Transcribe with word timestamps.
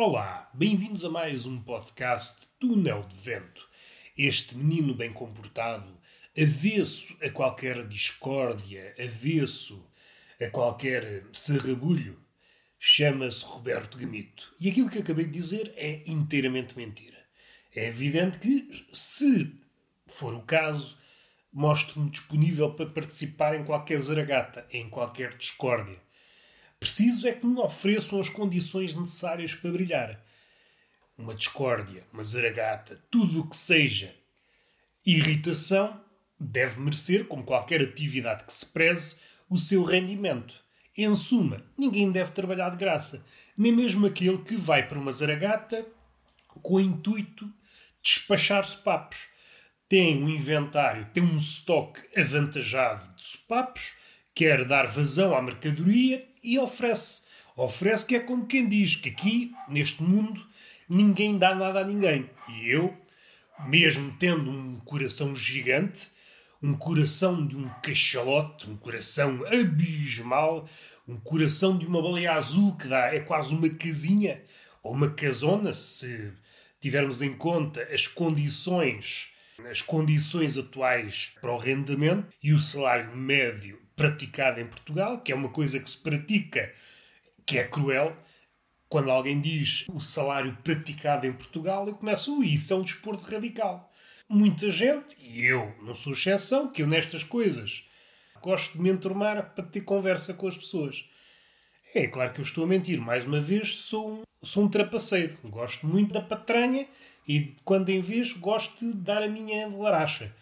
Olá, 0.00 0.48
bem-vindos 0.54 1.04
a 1.04 1.10
mais 1.10 1.44
um 1.44 1.60
podcast 1.60 2.46
Túnel 2.60 3.02
de 3.02 3.16
Vento. 3.16 3.68
Este 4.16 4.56
menino 4.56 4.94
bem 4.94 5.12
comportado, 5.12 5.92
avesso 6.40 7.16
a 7.20 7.28
qualquer 7.30 7.84
discórdia, 7.88 8.94
avesso 8.96 9.84
a 10.40 10.48
qualquer 10.50 11.24
serrabulho, 11.32 12.16
chama-se 12.78 13.44
Roberto 13.44 13.98
Gamito. 13.98 14.54
E 14.60 14.70
aquilo 14.70 14.88
que 14.88 15.00
acabei 15.00 15.24
de 15.24 15.32
dizer 15.32 15.74
é 15.76 16.04
inteiramente 16.06 16.76
mentira. 16.76 17.18
É 17.74 17.88
evidente 17.88 18.38
que, 18.38 18.86
se 18.92 19.52
for 20.06 20.32
o 20.32 20.42
caso, 20.42 20.96
mostro-me 21.52 22.08
disponível 22.08 22.72
para 22.72 22.86
participar 22.86 23.56
em 23.56 23.64
qualquer 23.64 23.98
zaragata, 23.98 24.64
em 24.70 24.88
qualquer 24.88 25.36
discórdia. 25.36 26.00
Preciso 26.80 27.26
é 27.26 27.32
que 27.32 27.46
me 27.46 27.58
ofereçam 27.60 28.20
as 28.20 28.28
condições 28.28 28.94
necessárias 28.94 29.54
para 29.54 29.72
brilhar. 29.72 30.24
Uma 31.16 31.34
discórdia, 31.34 32.04
uma 32.12 32.22
zaragata, 32.22 33.02
tudo 33.10 33.40
o 33.40 33.48
que 33.48 33.56
seja 33.56 34.14
irritação 35.04 36.00
deve 36.38 36.80
merecer, 36.80 37.26
como 37.26 37.42
qualquer 37.42 37.82
atividade 37.82 38.44
que 38.44 38.52
se 38.52 38.66
preze, 38.66 39.16
o 39.48 39.58
seu 39.58 39.82
rendimento. 39.82 40.54
Em 40.96 41.12
suma, 41.14 41.64
ninguém 41.76 42.12
deve 42.12 42.32
trabalhar 42.32 42.70
de 42.70 42.76
graça, 42.76 43.24
nem 43.56 43.72
mesmo 43.72 44.06
aquele 44.06 44.38
que 44.38 44.56
vai 44.56 44.86
para 44.86 44.98
uma 44.98 45.12
zaragata 45.12 45.86
com 46.48 46.74
o 46.74 46.80
intuito 46.80 47.46
de 47.46 47.52
despachar 48.02 48.64
papos. 48.82 49.28
Tem 49.88 50.22
um 50.22 50.28
inventário, 50.28 51.08
tem 51.14 51.22
um 51.22 51.36
estoque 51.36 52.02
avantajado 52.18 53.14
de 53.14 53.24
sopapos, 53.24 53.94
quer 54.34 54.64
dar 54.64 54.86
vazão 54.86 55.34
à 55.34 55.40
mercadoria 55.40 56.28
e 56.42 56.58
oferece. 56.58 57.22
Oferece 57.56 58.06
que 58.06 58.16
é 58.16 58.20
como 58.20 58.46
quem 58.46 58.68
diz 58.68 58.94
que 58.94 59.08
aqui, 59.08 59.52
neste 59.68 60.02
mundo, 60.02 60.40
ninguém 60.88 61.36
dá 61.36 61.54
nada 61.54 61.80
a 61.80 61.84
ninguém. 61.84 62.30
E 62.48 62.70
eu, 62.70 62.96
mesmo 63.66 64.14
tendo 64.18 64.50
um 64.50 64.78
coração 64.80 65.34
gigante, 65.34 66.08
um 66.62 66.74
coração 66.74 67.46
de 67.46 67.56
um 67.56 67.68
cachalote, 67.82 68.70
um 68.70 68.76
coração 68.76 69.44
abismal, 69.46 70.68
um 71.06 71.16
coração 71.16 71.76
de 71.76 71.86
uma 71.86 72.02
baleia 72.02 72.32
azul 72.32 72.76
que 72.76 72.88
dá, 72.88 73.14
é 73.14 73.20
quase 73.20 73.54
uma 73.54 73.68
casinha, 73.68 74.42
ou 74.82 74.92
uma 74.92 75.10
casona, 75.10 75.72
se 75.72 76.32
tivermos 76.80 77.22
em 77.22 77.34
conta 77.34 77.82
as 77.92 78.06
condições, 78.06 79.28
as 79.70 79.82
condições 79.82 80.56
atuais 80.56 81.32
para 81.40 81.52
o 81.52 81.58
rendimento 81.58 82.26
e 82.42 82.52
o 82.52 82.58
salário 82.58 83.16
médio 83.16 83.87
praticada 83.98 84.60
em 84.60 84.66
Portugal, 84.66 85.18
que 85.18 85.32
é 85.32 85.34
uma 85.34 85.48
coisa 85.48 85.80
que 85.80 85.90
se 85.90 85.98
pratica, 85.98 86.72
que 87.44 87.58
é 87.58 87.64
cruel. 87.64 88.16
Quando 88.88 89.10
alguém 89.10 89.38
diz 89.40 89.84
o 89.92 90.00
salário 90.00 90.56
praticado 90.62 91.26
em 91.26 91.32
Portugal, 91.32 91.86
eu 91.86 91.94
começo, 91.94 92.42
isso 92.42 92.72
é 92.72 92.76
um 92.76 92.82
desporto 92.82 93.24
radical. 93.24 93.92
Muita 94.28 94.70
gente, 94.70 95.16
e 95.20 95.44
eu 95.44 95.74
não 95.82 95.94
sou 95.94 96.12
exceção, 96.12 96.68
que 96.68 96.80
eu 96.80 96.86
nestas 96.86 97.24
coisas 97.24 97.84
gosto 98.40 98.74
de 98.74 98.80
me 98.80 98.90
enturmar 98.90 99.52
para 99.54 99.64
ter 99.64 99.80
conversa 99.80 100.32
com 100.32 100.46
as 100.46 100.56
pessoas. 100.56 101.04
É 101.94 102.06
claro 102.06 102.32
que 102.32 102.40
eu 102.40 102.44
estou 102.44 102.64
a 102.64 102.66
mentir, 102.66 103.00
mais 103.00 103.26
uma 103.26 103.40
vez 103.40 103.74
sou 103.74 104.12
um, 104.12 104.22
sou 104.42 104.64
um 104.64 104.68
trapaceiro. 104.68 105.36
Gosto 105.44 105.86
muito 105.86 106.12
da 106.12 106.20
patranha 106.20 106.86
e 107.26 107.54
quando 107.64 107.88
em 107.88 108.00
vez 108.00 108.32
gosto 108.32 108.86
de 108.86 108.92
dar 108.92 109.22
a 109.22 109.28
minha 109.28 109.66
laracha. 109.66 110.32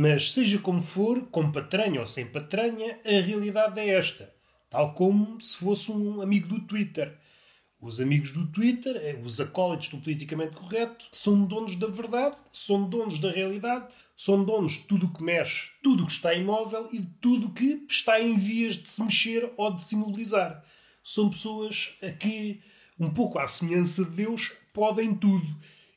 Mas, 0.00 0.32
seja 0.32 0.60
como 0.60 0.80
for, 0.80 1.22
com 1.22 1.50
patranha 1.50 1.98
ou 1.98 2.06
sem 2.06 2.24
patranha, 2.24 3.00
a 3.04 3.20
realidade 3.20 3.80
é 3.80 3.88
esta. 3.88 4.32
Tal 4.70 4.94
como 4.94 5.40
se 5.40 5.56
fosse 5.56 5.90
um 5.90 6.22
amigo 6.22 6.46
do 6.46 6.60
Twitter. 6.60 7.18
Os 7.80 8.00
amigos 8.00 8.30
do 8.30 8.46
Twitter, 8.46 8.94
eh, 8.94 9.20
os 9.24 9.40
acólitos 9.40 9.88
do 9.88 9.98
politicamente 9.98 10.54
correto, 10.54 11.08
são 11.10 11.44
donos 11.44 11.74
da 11.74 11.88
verdade, 11.88 12.36
são 12.52 12.88
donos 12.88 13.18
da 13.18 13.32
realidade, 13.32 13.92
são 14.16 14.44
donos 14.44 14.74
de 14.74 14.84
tudo 14.84 15.06
o 15.06 15.12
que 15.12 15.20
mexe, 15.20 15.70
tudo 15.82 16.04
o 16.04 16.06
que 16.06 16.12
está 16.12 16.32
imóvel 16.32 16.88
e 16.92 17.00
de 17.00 17.10
tudo 17.20 17.48
o 17.48 17.52
que 17.52 17.84
está 17.90 18.20
em 18.20 18.36
vias 18.36 18.76
de 18.76 18.88
se 18.88 19.02
mexer 19.02 19.52
ou 19.56 19.74
de 19.74 19.82
se 19.82 19.96
imobilizar. 19.96 20.64
São 21.02 21.28
pessoas 21.28 21.96
a 22.00 22.12
que, 22.12 22.62
um 23.00 23.10
pouco 23.10 23.40
à 23.40 23.48
semelhança 23.48 24.04
de 24.04 24.12
Deus, 24.12 24.52
podem 24.72 25.12
tudo. 25.12 25.44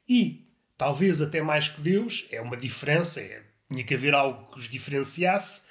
E, 0.09 0.47
talvez 0.75 1.21
até 1.21 1.39
mais 1.43 1.67
que 1.67 1.81
Deus, 1.81 2.25
é 2.31 2.41
uma 2.41 2.57
diferença, 2.57 3.21
é 3.21 3.50
tinha 3.71 3.83
que 3.85 3.95
haver 3.95 4.13
algo 4.13 4.51
que 4.51 4.59
os 4.59 4.67
diferenciasse, 4.67 5.63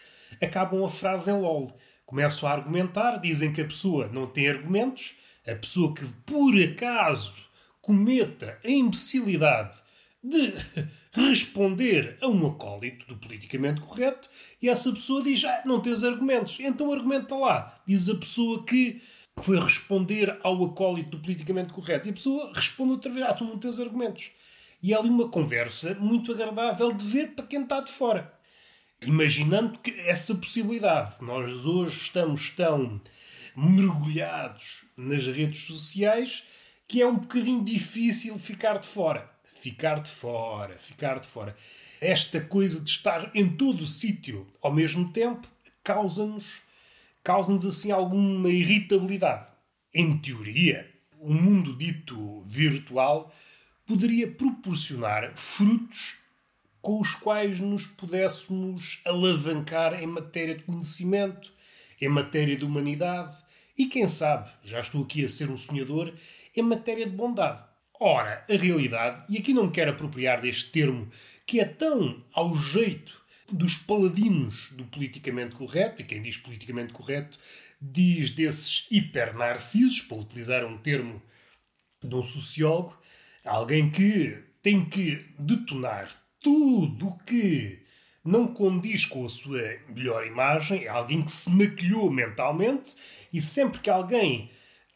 acabam 0.43 0.85
a 0.85 0.91
frase 0.91 1.31
em 1.31 1.35
LOL. 1.35 1.77
Começam 2.07 2.49
a 2.49 2.53
argumentar, 2.53 3.19
dizem 3.19 3.53
que 3.53 3.61
a 3.61 3.67
pessoa 3.67 4.09
não 4.09 4.27
tem 4.27 4.49
argumentos, 4.49 5.15
a 5.47 5.55
pessoa 5.55 5.95
que 5.95 6.07
por 6.25 6.55
acaso 6.59 7.35
cometa 7.83 8.59
a 8.65 8.69
imbecilidade 8.69 9.79
de 10.23 10.55
responder 11.13 12.17
a 12.21 12.29
um 12.29 12.47
acólito 12.47 13.07
do 13.07 13.17
politicamente 13.17 13.81
correto 13.81 14.29
e 14.61 14.69
essa 14.69 14.91
pessoa 14.93 15.23
diz: 15.23 15.45
ah, 15.45 15.63
não 15.65 15.81
tens 15.81 16.03
argumentos, 16.03 16.59
então 16.61 16.93
argumenta 16.93 17.35
lá. 17.35 17.81
Diz 17.87 18.09
a 18.09 18.17
pessoa 18.17 18.65
que 18.65 19.01
foi 19.39 19.59
responder 19.61 20.39
ao 20.43 20.65
acólito 20.65 21.11
do 21.11 21.19
politicamente 21.19 21.73
correto 21.73 22.09
e 22.09 22.11
a 22.11 22.15
pessoa 22.15 22.53
responde 22.55 22.93
outra 22.93 23.13
vez: 23.13 23.27
ah, 23.27 23.35
tu 23.35 23.45
não 23.45 23.59
tens 23.59 23.79
argumentos. 23.79 24.31
E 24.83 24.95
ali 24.95 25.09
uma 25.09 25.29
conversa 25.29 25.95
muito 25.95 26.33
agradável 26.33 26.93
de 26.93 27.05
ver 27.05 27.35
para 27.35 27.47
quem 27.47 27.63
está 27.63 27.81
de 27.81 27.93
fora. 27.93 28.33
Imaginando 29.03 29.79
que 29.79 29.91
essa 30.01 30.35
possibilidade, 30.35 31.17
nós 31.21 31.65
hoje 31.65 31.99
estamos 32.01 32.51
tão 32.51 33.01
mergulhados 33.57 34.85
nas 34.97 35.27
redes 35.27 35.65
sociais 35.65 36.43
que 36.87 37.01
é 37.01 37.07
um 37.07 37.17
bocadinho 37.17 37.63
difícil 37.63 38.39
ficar 38.39 38.79
de 38.79 38.87
fora. 38.87 39.31
Ficar 39.61 40.01
de 40.01 40.11
fora, 40.11 40.79
ficar 40.79 41.21
de 41.21 41.29
fora. 41.29 41.55
Esta 42.01 42.41
coisa 42.41 42.81
de 42.81 42.91
estar 42.91 43.31
em 43.35 43.49
todo 43.49 43.83
o 43.83 43.87
sítio 43.87 44.47
ao 44.63 44.73
mesmo 44.73 45.13
tempo 45.13 45.47
causa-nos 45.85 46.63
causa-nos 47.23 47.65
assim 47.65 47.91
alguma 47.91 48.49
irritabilidade. 48.49 49.49
Em 49.93 50.17
teoria, 50.19 50.91
o 51.19 51.33
mundo 51.33 51.77
dito 51.77 52.43
virtual 52.47 53.33
poderia 53.91 54.31
proporcionar 54.31 55.33
frutos 55.35 56.15
com 56.81 57.01
os 57.01 57.13
quais 57.17 57.59
nos 57.59 57.87
pudéssemos 57.87 59.01
alavancar 59.05 60.01
em 60.01 60.07
matéria 60.07 60.55
de 60.55 60.63
conhecimento, 60.63 61.53
em 62.01 62.09
matéria 62.09 62.57
de 62.57 62.65
humanidade 62.65 63.37
e, 63.77 63.87
quem 63.87 64.07
sabe, 64.07 64.49
já 64.63 64.79
estou 64.79 65.03
aqui 65.03 65.25
a 65.25 65.29
ser 65.29 65.51
um 65.51 65.57
sonhador, 65.57 66.15
em 66.55 66.63
matéria 66.63 67.05
de 67.05 67.17
bondade. 67.17 67.65
Ora, 67.99 68.47
a 68.49 68.53
realidade, 68.55 69.25
e 69.29 69.39
aqui 69.39 69.53
não 69.53 69.67
me 69.67 69.73
quero 69.73 69.91
apropriar 69.91 70.41
deste 70.41 70.71
termo 70.71 71.11
que 71.45 71.59
é 71.59 71.65
tão 71.65 72.25
ao 72.33 72.57
jeito 72.57 73.21
dos 73.51 73.77
paladinos 73.77 74.71
do 74.71 74.85
politicamente 74.85 75.57
correto, 75.57 76.01
e 76.01 76.05
quem 76.05 76.23
diz 76.23 76.37
politicamente 76.37 76.93
correto 76.93 77.37
diz 77.83 78.31
desses 78.31 78.87
hipernarcisos, 78.89 80.01
para 80.03 80.19
utilizar 80.19 80.65
um 80.65 80.79
termo 80.79 81.21
de 82.01 82.15
um 82.15 82.23
sociólogo, 82.23 83.00
Alguém 83.45 83.91
que 83.91 84.37
tem 84.63 84.85
que 84.85 85.25
detonar 85.39 86.11
tudo 86.41 87.09
o 87.09 87.19
que 87.19 87.83
não 88.25 88.47
condiz 88.47 89.07
com 89.07 89.25
a 89.25 89.29
sua 89.29 89.63
melhor 89.89 90.27
imagem, 90.27 90.85
é 90.85 90.89
alguém 90.89 91.23
que 91.23 91.31
se 91.31 91.49
maquilhou 91.49 92.11
mentalmente 92.11 92.95
e 93.33 93.41
sempre 93.41 93.81
que 93.81 93.89
alguém 93.89 94.51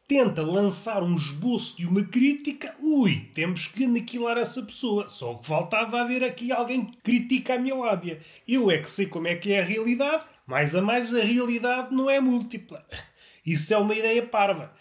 tenta 0.06 0.42
lançar 0.42 1.02
um 1.02 1.14
esboço 1.14 1.78
de 1.78 1.86
uma 1.86 2.04
crítica, 2.04 2.74
ui, 2.80 3.30
temos 3.34 3.66
que 3.66 3.84
aniquilar 3.84 4.36
essa 4.36 4.62
pessoa. 4.62 5.08
Só 5.08 5.32
o 5.32 5.38
que 5.38 5.46
faltava 5.46 6.00
haver 6.00 6.22
aqui 6.22 6.52
alguém 6.52 6.84
que 6.84 6.98
critica 6.98 7.54
a 7.54 7.58
minha 7.58 7.74
lábia. 7.74 8.20
Eu 8.46 8.70
é 8.70 8.78
que 8.78 8.90
sei 8.90 9.06
como 9.06 9.26
é 9.26 9.34
que 9.34 9.52
é 9.52 9.60
a 9.60 9.64
realidade, 9.64 10.24
mais 10.46 10.74
a 10.74 10.82
mais 10.82 11.14
a 11.14 11.24
realidade 11.24 11.94
não 11.94 12.10
é 12.10 12.20
múltipla. 12.20 12.86
Isso 13.46 13.72
é 13.72 13.78
uma 13.78 13.94
ideia 13.94 14.22
parva. 14.22 14.74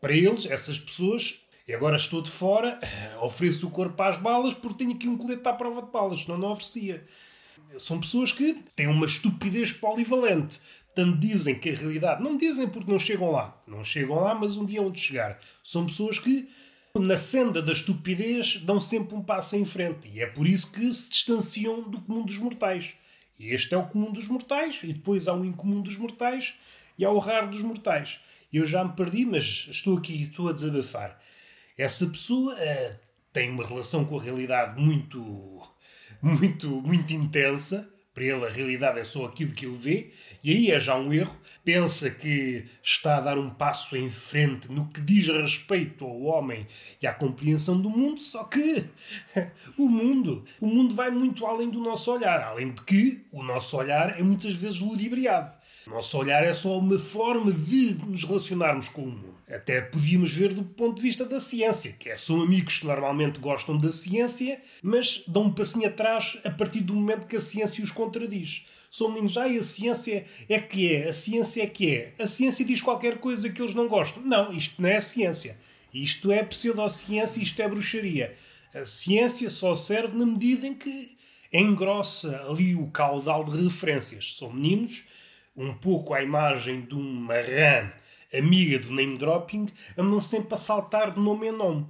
Para 0.00 0.12
eles, 0.12 0.46
essas 0.46 0.78
pessoas, 0.78 1.40
e 1.68 1.74
agora 1.74 1.96
estou 1.96 2.22
de 2.22 2.30
fora, 2.30 2.80
ofereço 3.20 3.68
o 3.68 3.70
corpo 3.70 4.02
às 4.02 4.16
balas 4.16 4.54
porque 4.54 4.78
tenho 4.78 4.96
aqui 4.96 5.06
um 5.06 5.18
colete 5.18 5.46
à 5.46 5.52
prova 5.52 5.82
de 5.82 5.90
balas, 5.92 6.22
senão 6.22 6.38
não 6.38 6.52
oferecia. 6.52 7.04
São 7.76 8.00
pessoas 8.00 8.32
que 8.32 8.54
têm 8.74 8.86
uma 8.86 9.04
estupidez 9.04 9.70
polivalente. 9.70 10.58
Tanto 10.94 11.18
dizem 11.18 11.58
que 11.58 11.68
a 11.68 11.74
realidade. 11.74 12.22
Não 12.22 12.38
dizem 12.38 12.66
porque 12.66 12.90
não 12.90 12.98
chegam 12.98 13.30
lá. 13.30 13.60
Não 13.66 13.84
chegam 13.84 14.16
lá, 14.16 14.34
mas 14.34 14.56
um 14.56 14.64
dia 14.64 14.80
vão 14.80 14.90
de 14.90 14.98
chegar. 14.98 15.38
São 15.62 15.84
pessoas 15.84 16.18
que, 16.18 16.48
na 16.98 17.18
senda 17.18 17.60
da 17.60 17.72
estupidez, 17.72 18.56
dão 18.62 18.80
sempre 18.80 19.14
um 19.14 19.22
passo 19.22 19.54
em 19.54 19.66
frente. 19.66 20.08
E 20.08 20.22
é 20.22 20.26
por 20.26 20.46
isso 20.46 20.72
que 20.72 20.92
se 20.92 21.10
distanciam 21.10 21.82
do 21.82 22.00
comum 22.00 22.24
dos 22.24 22.38
mortais. 22.38 22.94
E 23.38 23.52
este 23.52 23.74
é 23.74 23.76
o 23.76 23.86
comum 23.86 24.10
dos 24.10 24.26
mortais, 24.26 24.80
e 24.82 24.92
depois 24.92 25.28
há 25.28 25.34
o 25.34 25.44
incomum 25.44 25.82
dos 25.82 25.96
mortais 25.96 26.54
e 26.98 27.04
há 27.04 27.10
o 27.10 27.18
raro 27.18 27.50
dos 27.50 27.60
mortais. 27.60 28.18
Eu 28.52 28.66
já 28.66 28.82
me 28.82 28.94
perdi, 28.94 29.24
mas 29.24 29.68
estou 29.70 29.98
aqui, 29.98 30.22
estou 30.22 30.48
a 30.48 30.52
desabafar. 30.52 31.20
Essa 31.78 32.08
pessoa 32.08 32.54
uh, 32.54 32.96
tem 33.32 33.50
uma 33.50 33.64
relação 33.64 34.04
com 34.04 34.18
a 34.18 34.22
realidade 34.22 34.80
muito, 34.80 35.62
muito, 36.20 36.68
muito 36.82 37.12
intensa, 37.12 37.88
Para 38.12 38.24
ele, 38.24 38.44
a 38.44 38.50
realidade 38.50 38.98
é 38.98 39.04
só 39.04 39.26
aquilo 39.26 39.52
que 39.52 39.64
ele 39.64 39.78
vê, 39.78 40.12
e 40.42 40.50
aí 40.50 40.70
é 40.72 40.80
já 40.80 40.96
um 40.96 41.12
erro. 41.12 41.38
Pensa 41.64 42.10
que 42.10 42.64
está 42.82 43.18
a 43.18 43.20
dar 43.20 43.38
um 43.38 43.50
passo 43.50 43.96
em 43.96 44.10
frente 44.10 44.72
no 44.72 44.88
que 44.88 45.00
diz 45.00 45.28
respeito 45.28 46.04
ao 46.04 46.22
homem 46.22 46.66
e 47.00 47.06
à 47.06 47.14
compreensão 47.14 47.80
do 47.80 47.90
mundo, 47.90 48.20
só 48.20 48.42
que 48.42 48.84
o 49.78 49.88
mundo, 49.88 50.44
o 50.60 50.66
mundo 50.66 50.96
vai 50.96 51.12
muito 51.12 51.46
além 51.46 51.70
do 51.70 51.78
nosso 51.78 52.12
olhar, 52.12 52.40
além 52.42 52.72
de 52.72 52.82
que 52.82 53.24
o 53.30 53.42
nosso 53.44 53.76
olhar 53.76 54.18
é 54.18 54.22
muitas 54.24 54.54
vezes 54.54 54.80
ludibriado. 54.80 55.57
Nosso 55.88 56.18
olhar 56.18 56.44
é 56.44 56.52
só 56.52 56.78
uma 56.78 56.98
forma 56.98 57.50
de 57.50 57.94
nos 58.06 58.22
relacionarmos 58.22 58.88
com 58.88 59.02
o 59.02 59.06
mundo. 59.06 59.34
Até 59.48 59.80
podíamos 59.80 60.32
ver 60.34 60.52
do 60.52 60.62
ponto 60.62 60.96
de 60.96 61.02
vista 61.02 61.24
da 61.24 61.40
ciência, 61.40 61.96
que 61.98 62.10
é, 62.10 62.16
são 62.18 62.42
amigos 62.42 62.80
que 62.80 62.86
normalmente 62.86 63.40
gostam 63.40 63.78
da 63.78 63.90
ciência, 63.90 64.60
mas 64.82 65.24
dão 65.26 65.44
um 65.44 65.52
passinho 65.52 65.88
atrás 65.88 66.38
a 66.44 66.50
partir 66.50 66.80
do 66.80 66.94
momento 66.94 67.26
que 67.26 67.36
a 67.36 67.40
ciência 67.40 67.82
os 67.82 67.90
contradiz. 67.90 68.66
São 68.90 69.08
meninos, 69.10 69.36
e 69.36 69.58
a 69.58 69.62
ciência 69.62 70.26
é 70.48 70.60
que 70.60 70.94
é, 70.94 71.08
a 71.08 71.14
ciência 71.14 71.62
é 71.62 71.66
que 71.66 71.94
é. 71.94 72.12
A 72.18 72.26
ciência 72.26 72.64
diz 72.64 72.82
qualquer 72.82 73.18
coisa 73.18 73.48
que 73.48 73.60
eles 73.60 73.74
não 73.74 73.88
gostam. 73.88 74.22
Não, 74.22 74.52
isto 74.52 74.80
não 74.80 74.88
é 74.88 75.00
ciência. 75.00 75.56
Isto 75.92 76.30
é 76.30 76.42
pseudociência, 76.42 77.42
isto 77.42 77.60
é 77.62 77.68
bruxaria. 77.68 78.36
A 78.74 78.84
ciência 78.84 79.48
só 79.48 79.74
serve 79.74 80.16
na 80.18 80.26
medida 80.26 80.66
em 80.66 80.74
que 80.74 81.16
engrossa 81.52 82.44
ali 82.48 82.74
o 82.74 82.88
caudal 82.88 83.44
de 83.44 83.62
referências. 83.62 84.36
São 84.36 84.52
meninos, 84.52 85.04
um 85.58 85.74
pouco 85.74 86.14
à 86.14 86.22
imagem 86.22 86.82
de 86.82 86.94
uma 86.94 87.34
rã 87.34 87.90
amiga 88.32 88.78
do 88.78 88.92
name 88.92 89.18
dropping, 89.18 89.66
andam 89.96 90.20
sempre 90.20 90.54
a 90.54 90.56
saltar 90.56 91.12
de 91.12 91.20
nome 91.20 91.48
em 91.48 91.52
nome. 91.52 91.86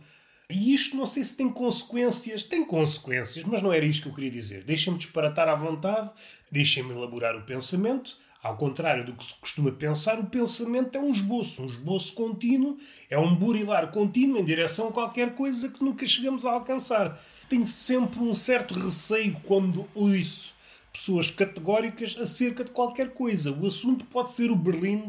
E 0.51 0.73
isto 0.73 0.97
não 0.97 1.05
sei 1.05 1.23
se 1.25 1.37
tem 1.37 1.51
consequências. 1.51 2.43
Tem 2.43 2.65
consequências, 2.65 3.45
mas 3.45 3.61
não 3.61 3.73
era 3.73 3.85
isto 3.85 4.05
que 4.05 4.09
eu 4.09 4.15
queria 4.15 4.31
dizer. 4.31 4.65
Deixem-me 4.65 4.99
disparatar 4.99 5.47
à 5.47 5.55
vontade, 5.55 6.11
deixem-me 6.51 6.93
elaborar 6.93 7.37
o 7.37 7.43
pensamento. 7.43 8.17
Ao 8.43 8.57
contrário 8.57 9.05
do 9.05 9.13
que 9.13 9.25
se 9.25 9.35
costuma 9.35 9.73
pensar, 9.73 10.19
o 10.19 10.27
pensamento 10.27 10.97
é 10.97 11.01
um 11.01 11.13
esboço, 11.13 11.61
um 11.61 11.67
esboço 11.67 12.15
contínuo, 12.15 12.79
é 13.11 13.19
um 13.19 13.35
burilar 13.35 13.91
contínuo 13.91 14.39
em 14.39 14.45
direção 14.45 14.89
a 14.89 14.93
qualquer 14.93 15.35
coisa 15.35 15.69
que 15.69 15.85
nunca 15.85 16.07
chegamos 16.07 16.47
a 16.47 16.53
alcançar. 16.53 17.21
Tenho 17.51 17.67
sempre 17.67 18.21
um 18.21 18.35
certo 18.35 18.73
receio 18.73 19.37
quando 19.45 19.87
ouço 19.95 20.55
pessoas 20.99 21.31
categóricas 21.31 22.17
acerca 22.19 22.65
de 22.65 22.73
qualquer 22.73 23.11
coisa. 23.11 23.53
O 23.53 23.69
assunto 23.69 24.05
pode 24.07 24.33
ser 24.33 24.51
o 24.51 24.57
Berlim, 24.57 25.09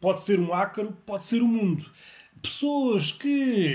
pode 0.00 0.20
ser 0.20 0.40
um 0.40 0.54
ácaro, 0.54 0.96
pode 1.04 1.22
ser 1.26 1.42
o 1.42 1.46
mundo. 1.46 1.84
Pessoas 2.40 3.12
que 3.12 3.28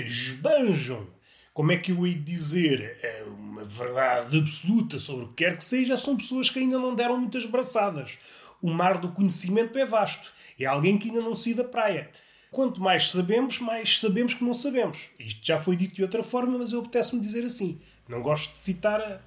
esbanjam, 0.04 1.06
como 1.52 1.70
é 1.70 1.76
que 1.76 1.92
eu 1.92 2.04
hei 2.04 2.14
de 2.14 2.22
dizer, 2.22 2.98
é 3.00 3.22
uma 3.22 3.64
verdade 3.64 4.36
absoluta 4.36 4.98
sobre 4.98 5.26
o 5.26 5.28
que 5.28 5.44
quer 5.44 5.56
que 5.56 5.62
seja, 5.62 5.96
são 5.96 6.16
pessoas 6.16 6.50
que 6.50 6.58
ainda 6.58 6.76
não 6.76 6.92
deram 6.92 7.20
muitas 7.20 7.46
braçadas. 7.46 8.18
O 8.60 8.68
mar 8.68 8.98
do 8.98 9.12
conhecimento 9.12 9.78
é 9.78 9.86
vasto. 9.86 10.32
É 10.58 10.66
alguém 10.66 10.98
que 10.98 11.08
ainda 11.08 11.20
não 11.20 11.36
se 11.36 11.54
da 11.54 11.62
praia. 11.62 12.10
Quanto 12.50 12.80
mais 12.80 13.12
sabemos, 13.12 13.60
mais 13.60 14.00
sabemos 14.00 14.34
que 14.34 14.42
não 14.42 14.54
sabemos. 14.54 15.10
Isto 15.20 15.46
já 15.46 15.60
foi 15.60 15.76
dito 15.76 15.94
de 15.94 16.02
outra 16.02 16.24
forma, 16.24 16.58
mas 16.58 16.72
eu 16.72 16.80
apetece-me 16.80 17.20
dizer 17.20 17.44
assim. 17.44 17.80
Não 18.08 18.22
gosto 18.22 18.54
de 18.54 18.58
citar 18.58 19.22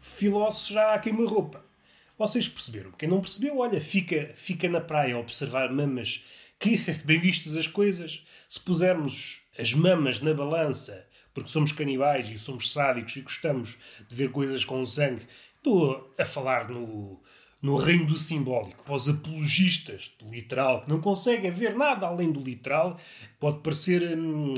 filósofos 0.00 0.68
já 0.68 0.94
a 0.94 0.98
queima-roupa. 0.98 1.67
Vocês 2.18 2.48
perceberam? 2.48 2.90
Quem 2.90 3.08
não 3.08 3.20
percebeu, 3.20 3.58
olha, 3.58 3.80
fica, 3.80 4.34
fica 4.34 4.68
na 4.68 4.80
praia 4.80 5.14
a 5.14 5.20
observar 5.20 5.72
mamas 5.72 6.24
que, 6.58 6.78
bem 7.06 7.20
vistas 7.20 7.56
as 7.56 7.68
coisas, 7.68 8.24
se 8.48 8.58
pusermos 8.58 9.42
as 9.56 9.72
mamas 9.72 10.20
na 10.20 10.34
balança, 10.34 11.06
porque 11.32 11.48
somos 11.48 11.70
canibais 11.70 12.28
e 12.28 12.36
somos 12.36 12.72
sádicos 12.72 13.14
e 13.14 13.20
gostamos 13.20 13.78
de 14.08 14.16
ver 14.16 14.32
coisas 14.32 14.64
com 14.64 14.84
sangue, 14.84 15.22
estou 15.58 16.12
a 16.18 16.24
falar 16.24 16.68
no, 16.68 17.22
no 17.62 17.76
reino 17.76 18.06
do 18.06 18.18
simbólico. 18.18 18.82
Para 18.82 18.96
os 18.96 19.08
apologistas 19.08 20.12
do 20.18 20.28
literal, 20.28 20.82
que 20.82 20.88
não 20.88 21.00
conseguem 21.00 21.52
ver 21.52 21.76
nada 21.76 22.08
além 22.08 22.32
do 22.32 22.40
literal, 22.40 22.98
pode 23.38 23.60
parecer, 23.60 24.18
hum, 24.18 24.54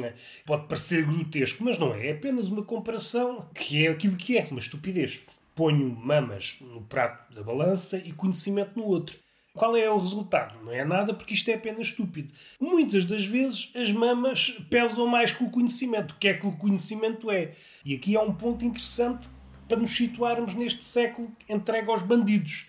pode 0.46 0.66
parecer 0.66 1.04
grotesco, 1.04 1.62
mas 1.62 1.78
não 1.78 1.94
é. 1.94 2.06
É 2.06 2.12
apenas 2.12 2.48
uma 2.48 2.62
comparação 2.62 3.46
que 3.54 3.84
é 3.84 3.90
aquilo 3.90 4.16
que 4.16 4.38
é, 4.38 4.48
uma 4.50 4.60
estupidez 4.60 5.20
ponho 5.60 5.94
mamas 5.94 6.56
no 6.62 6.80
prato 6.80 7.34
da 7.34 7.42
balança 7.42 7.98
e 7.98 8.12
conhecimento 8.12 8.78
no 8.78 8.86
outro. 8.86 9.18
Qual 9.52 9.76
é 9.76 9.90
o 9.90 9.98
resultado? 9.98 10.58
Não 10.64 10.72
é 10.72 10.86
nada 10.86 11.12
porque 11.12 11.34
isto 11.34 11.50
é 11.50 11.54
apenas 11.54 11.88
estúpido. 11.88 12.32
Muitas 12.58 13.04
das 13.04 13.26
vezes 13.26 13.70
as 13.76 13.92
mamas 13.92 14.56
pesam 14.70 15.06
mais 15.06 15.32
que 15.32 15.44
o 15.44 15.50
conhecimento. 15.50 16.12
O 16.12 16.18
que 16.18 16.28
é 16.28 16.32
que 16.32 16.46
o 16.46 16.56
conhecimento 16.56 17.30
é? 17.30 17.52
E 17.84 17.94
aqui 17.94 18.16
há 18.16 18.22
um 18.22 18.32
ponto 18.32 18.64
interessante 18.64 19.28
para 19.68 19.76
nos 19.76 19.94
situarmos 19.94 20.54
neste 20.54 20.82
século 20.82 21.30
entregue 21.46 21.90
aos 21.90 22.02
bandidos. 22.04 22.64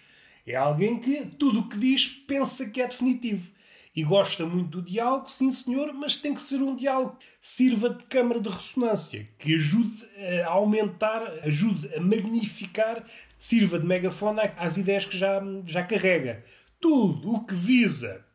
É 0.45 0.57
alguém 0.57 0.99
que 0.99 1.25
tudo 1.25 1.61
o 1.61 1.69
que 1.69 1.77
diz 1.77 2.09
pensa 2.09 2.69
que 2.69 2.81
é 2.81 2.89
definitivo 2.89 3.53
e 3.95 4.03
gosta 4.03 4.45
muito 4.45 4.79
do 4.79 4.81
diálogo, 4.81 5.29
sim 5.29 5.51
senhor, 5.51 5.93
mas 5.93 6.15
tem 6.15 6.33
que 6.33 6.41
ser 6.41 6.61
um 6.61 6.75
diálogo 6.75 7.17
que 7.17 7.25
sirva 7.41 7.89
de 7.89 8.05
câmara 8.05 8.39
de 8.39 8.49
ressonância, 8.49 9.27
que 9.37 9.55
ajude 9.55 10.03
a 10.45 10.49
aumentar, 10.49 11.21
ajude 11.43 11.93
a 11.93 11.99
magnificar, 11.99 13.03
sirva 13.37 13.77
de 13.77 13.85
megafone 13.85 14.39
às 14.55 14.77
ideias 14.77 15.03
que 15.03 15.17
já, 15.17 15.41
já 15.65 15.83
carrega. 15.83 16.43
Tudo 16.79 17.35
o 17.35 17.45
que 17.45 17.53
visa 17.53 18.25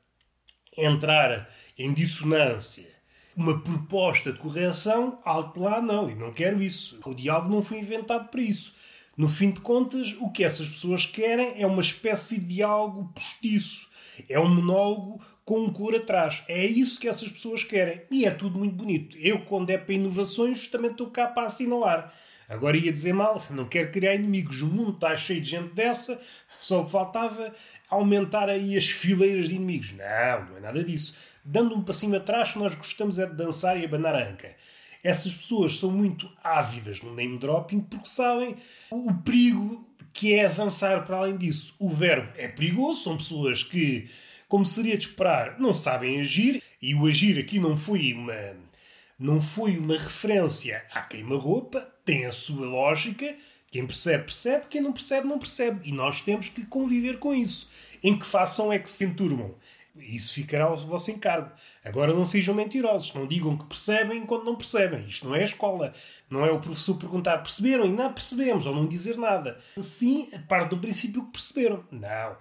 entrar 0.76 1.48
em 1.78 1.92
dissonância, 1.92 2.86
uma 3.34 3.60
proposta 3.60 4.32
de 4.32 4.38
correção, 4.38 5.20
alto 5.24 5.60
lá 5.60 5.80
não, 5.80 6.10
e 6.10 6.14
não 6.14 6.32
quero 6.32 6.62
isso. 6.62 6.98
O 7.04 7.14
diálogo 7.14 7.54
não 7.54 7.62
foi 7.62 7.78
inventado 7.78 8.28
para 8.28 8.40
isso. 8.40 8.74
No 9.16 9.28
fim 9.28 9.50
de 9.50 9.60
contas, 9.60 10.14
o 10.20 10.30
que 10.30 10.44
essas 10.44 10.68
pessoas 10.68 11.06
querem 11.06 11.60
é 11.60 11.66
uma 11.66 11.80
espécie 11.80 12.38
de 12.38 12.54
diálogo 12.54 13.10
postiço. 13.14 13.88
É 14.28 14.38
um 14.38 14.48
monólogo 14.48 15.20
com 15.46 15.60
um 15.60 15.72
cor 15.72 15.94
atrás. 15.94 16.42
É 16.48 16.66
isso 16.66 16.98
que 17.00 17.08
essas 17.08 17.30
pessoas 17.30 17.62
querem. 17.62 18.02
E 18.10 18.26
é 18.26 18.30
tudo 18.32 18.58
muito 18.58 18.74
bonito. 18.74 19.16
Eu, 19.16 19.40
quando 19.42 19.70
é 19.70 19.78
para 19.78 19.94
inovações, 19.94 20.66
também 20.66 20.90
estou 20.90 21.08
cá 21.08 21.28
para 21.28 21.46
assinalar. 21.46 22.12
Agora 22.48 22.76
ia 22.76 22.92
dizer 22.92 23.14
mal, 23.14 23.42
não 23.50 23.64
quero 23.64 23.92
criar 23.92 24.16
inimigos. 24.16 24.60
O 24.60 24.66
mundo 24.66 24.96
está 24.96 25.16
cheio 25.16 25.40
de 25.40 25.50
gente 25.50 25.72
dessa, 25.72 26.20
só 26.60 26.82
que 26.84 26.90
faltava 26.90 27.54
aumentar 27.88 28.50
aí 28.50 28.76
as 28.76 28.88
fileiras 28.88 29.48
de 29.48 29.54
inimigos. 29.54 29.92
Não, 29.92 30.50
não 30.50 30.56
é 30.56 30.60
nada 30.60 30.82
disso. 30.82 31.16
Dando 31.44 31.76
um 31.76 31.82
passinho 31.82 32.16
atrás, 32.16 32.54
nós 32.56 32.74
gostamos 32.74 33.18
é 33.20 33.26
de 33.26 33.34
dançar 33.34 33.80
e 33.80 33.84
abanar 33.84 34.16
a 34.16 34.28
anca. 34.28 34.54
Essas 35.02 35.32
pessoas 35.32 35.78
são 35.78 35.92
muito 35.92 36.28
ávidas 36.42 37.00
no 37.00 37.14
name 37.14 37.38
dropping 37.38 37.80
porque 37.80 38.08
sabem 38.08 38.56
o 38.90 39.14
perigo 39.14 39.88
que 40.12 40.34
é 40.34 40.46
avançar 40.46 41.04
para 41.04 41.18
além 41.18 41.36
disso. 41.36 41.76
O 41.78 41.88
verbo 41.88 42.32
é 42.36 42.48
perigoso, 42.48 43.04
são 43.04 43.16
pessoas 43.16 43.62
que 43.62 44.08
como 44.48 44.64
seria 44.64 44.96
de 44.96 45.06
esperar, 45.06 45.58
não 45.58 45.74
sabem 45.74 46.20
agir, 46.20 46.62
e 46.80 46.94
o 46.94 47.06
agir 47.06 47.38
aqui 47.38 47.58
não 47.58 47.76
foi 47.76 48.12
uma, 48.12 48.56
não 49.18 49.40
foi 49.40 49.78
uma 49.78 49.96
referência 49.96 50.84
à 50.92 51.02
queima-roupa, 51.02 51.80
tem 52.04 52.26
a 52.26 52.32
sua 52.32 52.66
lógica. 52.66 53.34
Quem 53.70 53.86
percebe, 53.86 54.24
percebe, 54.24 54.66
quem 54.70 54.80
não 54.80 54.92
percebe, 54.92 55.26
não 55.26 55.38
percebe. 55.38 55.88
E 55.88 55.92
nós 55.92 56.20
temos 56.20 56.48
que 56.48 56.64
conviver 56.64 57.18
com 57.18 57.34
isso. 57.34 57.68
Em 58.02 58.16
que 58.16 58.24
façam 58.24 58.72
é 58.72 58.78
que 58.78 58.90
se 58.90 59.04
enturmam. 59.04 59.54
Isso 59.96 60.34
ficará 60.34 60.64
ao 60.64 60.76
vosso 60.76 61.10
encargo. 61.10 61.50
Agora 61.84 62.12
não 62.12 62.24
sejam 62.24 62.54
mentirosos. 62.54 63.12
Não 63.14 63.26
digam 63.26 63.56
que 63.56 63.66
percebem 63.66 64.24
quando 64.24 64.44
não 64.44 64.54
percebem. 64.54 65.06
Isto 65.08 65.26
não 65.26 65.34
é 65.34 65.40
a 65.40 65.46
escola. 65.46 65.92
Não 66.30 66.44
é 66.44 66.50
o 66.50 66.60
professor 66.60 66.96
perguntar 66.96 67.38
perceberam 67.38 67.86
e 67.86 67.90
não 67.90 68.12
percebemos, 68.12 68.66
ou 68.66 68.74
não 68.74 68.86
dizer 68.86 69.16
nada. 69.16 69.58
Sim, 69.78 70.30
parte 70.48 70.70
do 70.70 70.78
princípio 70.78 71.24
que 71.24 71.32
perceberam. 71.32 71.84
Não. 71.90 72.36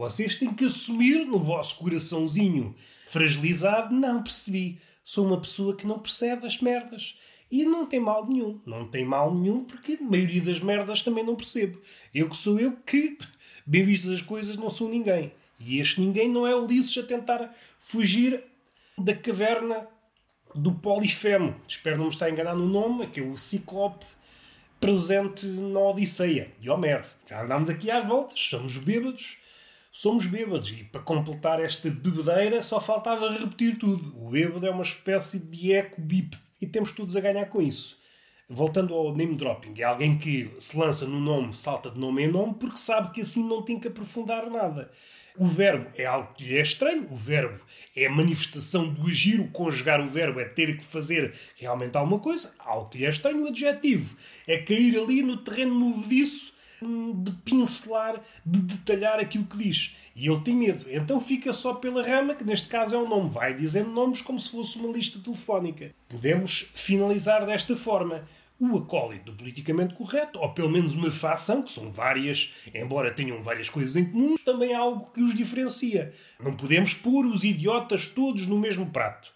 Vocês 0.00 0.36
têm 0.36 0.54
que 0.54 0.64
assumir 0.64 1.26
no 1.26 1.38
vosso 1.38 1.76
coraçãozinho 1.76 2.74
fragilizado: 3.06 3.94
não 3.94 4.22
percebi. 4.22 4.80
Sou 5.04 5.26
uma 5.26 5.38
pessoa 5.38 5.76
que 5.76 5.86
não 5.86 5.98
percebe 5.98 6.46
as 6.46 6.58
merdas. 6.58 7.18
E 7.50 7.66
não 7.66 7.84
tem 7.84 8.00
mal 8.00 8.26
nenhum. 8.26 8.58
Não 8.64 8.88
tem 8.88 9.04
mal 9.04 9.34
nenhum 9.34 9.62
porque 9.62 9.98
a 10.00 10.02
maioria 10.02 10.40
das 10.40 10.58
merdas 10.58 11.02
também 11.02 11.22
não 11.22 11.36
percebo. 11.36 11.82
Eu 12.14 12.30
que 12.30 12.36
sou 12.38 12.58
eu 12.58 12.78
que, 12.78 13.18
bem 13.66 13.84
vistas 13.84 14.12
as 14.12 14.22
coisas, 14.22 14.56
não 14.56 14.70
sou 14.70 14.88
ninguém. 14.88 15.32
E 15.58 15.78
este 15.78 16.00
ninguém 16.00 16.30
não 16.30 16.46
é 16.46 16.56
Ulisses 16.56 16.96
a 16.96 17.06
tentar 17.06 17.54
fugir 17.78 18.42
da 18.96 19.14
caverna 19.14 19.86
do 20.54 20.72
Polifemo. 20.72 21.54
Espero 21.68 21.98
não 21.98 22.06
me 22.06 22.10
estar 22.10 22.24
a 22.24 22.30
enganar 22.30 22.54
no 22.54 22.66
nome, 22.66 23.06
que 23.08 23.20
é 23.20 23.22
o 23.22 23.36
Ciclope 23.36 24.06
presente 24.80 25.44
na 25.44 25.78
Odisseia 25.78 26.50
de 26.58 26.70
Homero. 26.70 27.04
Já 27.28 27.42
andámos 27.42 27.68
aqui 27.68 27.90
às 27.90 28.06
voltas, 28.06 28.40
somos 28.40 28.78
bêbados 28.78 29.39
somos 30.00 30.26
bêbados. 30.26 30.70
E 30.70 30.84
para 30.84 31.02
completar 31.02 31.60
esta 31.60 31.90
bebedeira 31.90 32.62
só 32.62 32.80
faltava 32.80 33.30
repetir 33.30 33.78
tudo. 33.78 34.16
O 34.16 34.30
bêbado 34.30 34.66
é 34.66 34.70
uma 34.70 34.82
espécie 34.82 35.38
de 35.38 35.72
eco-bip. 35.72 36.38
E 36.60 36.66
temos 36.66 36.92
todos 36.92 37.16
a 37.16 37.20
ganhar 37.20 37.44
com 37.46 37.60
isso. 37.60 37.98
Voltando 38.48 38.94
ao 38.94 39.14
name 39.14 39.36
dropping, 39.36 39.74
é 39.78 39.84
alguém 39.84 40.18
que 40.18 40.50
se 40.58 40.76
lança 40.76 41.06
no 41.06 41.20
nome, 41.20 41.54
salta 41.54 41.90
de 41.90 41.98
nome 41.98 42.24
em 42.24 42.28
nome, 42.28 42.54
porque 42.54 42.78
sabe 42.78 43.12
que 43.12 43.20
assim 43.20 43.46
não 43.46 43.62
tem 43.62 43.78
que 43.78 43.88
aprofundar 43.88 44.50
nada. 44.50 44.90
O 45.36 45.46
verbo 45.46 45.88
é 45.94 46.04
algo 46.04 46.34
que 46.34 46.44
lhe 46.44 46.56
é 46.56 46.60
estranho, 46.60 47.06
o 47.10 47.16
verbo 47.16 47.60
é 47.94 48.06
a 48.06 48.10
manifestação 48.10 48.92
do 48.92 49.06
agir, 49.06 49.38
o 49.38 49.48
conjugar 49.52 50.00
o 50.00 50.08
verbo 50.08 50.40
é 50.40 50.44
ter 50.44 50.76
que 50.76 50.84
fazer 50.84 51.32
realmente 51.56 51.96
alguma 51.96 52.18
coisa, 52.18 52.52
algo 52.58 52.88
que 52.88 52.98
lhe 52.98 53.06
é 53.06 53.10
estranho. 53.10 53.44
O 53.44 53.48
adjetivo 53.48 54.16
é 54.48 54.58
cair 54.58 54.98
ali 54.98 55.22
no 55.22 55.36
terreno 55.36 55.74
movediço 55.74 56.58
de 56.82 57.30
pincelar, 57.44 58.20
de 58.44 58.60
detalhar 58.60 59.18
aquilo 59.18 59.44
que 59.44 59.56
diz. 59.56 59.96
E 60.14 60.28
ele 60.28 60.40
tem 60.40 60.54
medo. 60.54 60.86
Então 60.88 61.20
fica 61.20 61.52
só 61.52 61.74
pela 61.74 62.06
rama, 62.06 62.34
que 62.34 62.44
neste 62.44 62.68
caso 62.68 62.94
é 62.94 62.98
um 62.98 63.08
nome. 63.08 63.30
Vai 63.30 63.54
dizendo 63.54 63.90
nomes 63.90 64.20
como 64.20 64.38
se 64.38 64.50
fosse 64.50 64.78
uma 64.78 64.92
lista 64.92 65.18
telefónica. 65.18 65.94
Podemos 66.08 66.70
finalizar 66.74 67.46
desta 67.46 67.76
forma 67.76 68.26
o 68.60 68.76
acólito 68.76 69.32
do 69.32 69.38
politicamente 69.38 69.94
correto, 69.94 70.38
ou 70.38 70.50
pelo 70.50 70.68
menos 70.68 70.94
uma 70.94 71.10
facção, 71.10 71.62
que 71.62 71.72
são 71.72 71.90
várias, 71.90 72.52
embora 72.74 73.10
tenham 73.10 73.42
várias 73.42 73.70
coisas 73.70 73.96
em 73.96 74.04
comum, 74.04 74.36
também 74.44 74.74
há 74.74 74.78
algo 74.80 75.10
que 75.14 75.22
os 75.22 75.34
diferencia. 75.34 76.12
Não 76.38 76.54
podemos 76.54 76.92
pôr 76.92 77.24
os 77.24 77.42
idiotas 77.42 78.06
todos 78.06 78.46
no 78.46 78.58
mesmo 78.58 78.90
prato 78.90 79.32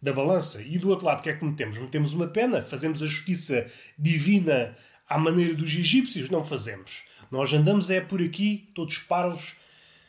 da 0.00 0.12
balança. 0.12 0.62
E 0.62 0.78
do 0.78 0.88
outro 0.88 1.04
lado, 1.06 1.20
o 1.20 1.22
que 1.22 1.28
é 1.28 1.34
que 1.34 1.44
metemos? 1.44 1.78
Metemos 1.78 2.14
uma 2.14 2.26
pena? 2.26 2.62
Fazemos 2.62 3.02
a 3.02 3.06
justiça 3.06 3.70
divina 3.98 4.74
à 5.12 5.18
maneira 5.18 5.54
dos 5.54 5.74
egípcios? 5.74 6.30
Não 6.30 6.42
fazemos. 6.42 7.02
Nós 7.30 7.52
andamos 7.52 7.90
é 7.90 8.00
por 8.00 8.22
aqui, 8.22 8.68
todos 8.74 8.96
parvos, 8.98 9.54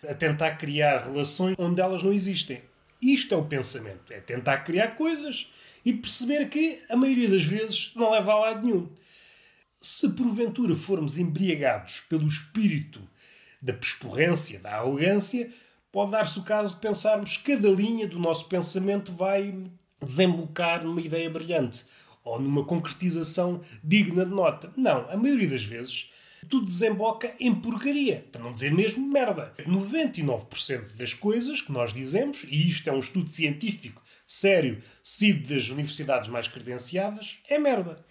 a 0.08 0.14
tentar 0.14 0.56
criar 0.56 1.06
relações 1.06 1.56
onde 1.58 1.82
elas 1.82 2.02
não 2.02 2.14
existem. 2.14 2.62
Isto 3.02 3.34
é 3.34 3.38
o 3.38 3.46
pensamento. 3.46 4.14
É 4.14 4.22
tentar 4.22 4.60
criar 4.60 4.90
coisas 4.96 5.48
e 5.86 5.92
perceber 5.92 6.48
que 6.48 6.82
a 6.90 6.96
maioria 6.96 7.30
das 7.30 7.44
vezes 7.44 7.92
não 7.96 8.12
leva 8.12 8.32
a 8.32 8.40
lado 8.40 8.66
nenhum. 8.66 8.90
Se 9.82 10.10
porventura 10.14 10.74
formos 10.74 11.18
embriagados 11.18 12.02
pelo 12.10 12.26
espírito 12.26 13.02
da 13.62 13.74
pesporrência, 13.74 14.60
da 14.60 14.76
arrogância, 14.76 15.52
pode 15.92 16.12
dar-se 16.12 16.40
o 16.40 16.44
caso 16.44 16.76
de 16.76 16.82
pensarmos 16.82 17.36
que 17.36 17.54
cada 17.54 17.70
linha 17.70 18.08
do 18.08 18.20
nosso 18.20 18.48
pensamento 18.48 19.12
vai 19.12 19.54
desembocar 20.02 20.84
numa 20.86 21.02
ideia 21.02 21.30
brilhante 21.30 21.86
ou 22.24 22.40
numa 22.40 22.64
concretização 22.66 23.62
digna 23.84 24.26
de 24.26 24.32
nota. 24.32 24.72
Não, 24.76 25.10
a 25.10 25.18
maioria 25.18 25.50
das 25.50 25.64
vezes 25.64 26.12
tudo 26.50 26.66
desemboca 26.66 27.34
em 27.40 27.54
porcaria, 27.54 28.26
para 28.32 28.42
não 28.42 28.52
dizer 28.52 28.74
mesmo 28.74 29.08
merda. 29.08 29.54
99% 29.60 30.96
das 30.96 31.14
coisas 31.14 31.62
que 31.62 31.72
nós 31.72 31.94
dizemos, 31.94 32.46
e 32.50 32.70
isto 32.70 32.90
é 32.90 32.94
um 32.94 33.00
estudo 33.00 33.30
científico 33.30 34.04
sério, 34.26 34.82
sido 35.04 35.54
das 35.54 35.70
universidades 35.70 36.30
mais 36.30 36.48
credenciadas, 36.48 37.40
é 37.48 37.60
merda. 37.60 38.04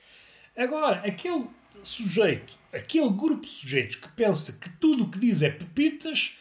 Agora, 0.57 1.02
aquele 1.07 1.47
sujeito, 1.83 2.59
aquele 2.73 3.11
grupo 3.11 3.42
de 3.42 3.50
sujeitos 3.50 3.97
que 3.97 4.09
pensa 4.11 4.52
que 4.52 4.71
tudo 4.78 5.04
o 5.04 5.11
que 5.11 5.19
diz 5.19 5.42
é 5.42 5.50
pepitas, 5.50 6.37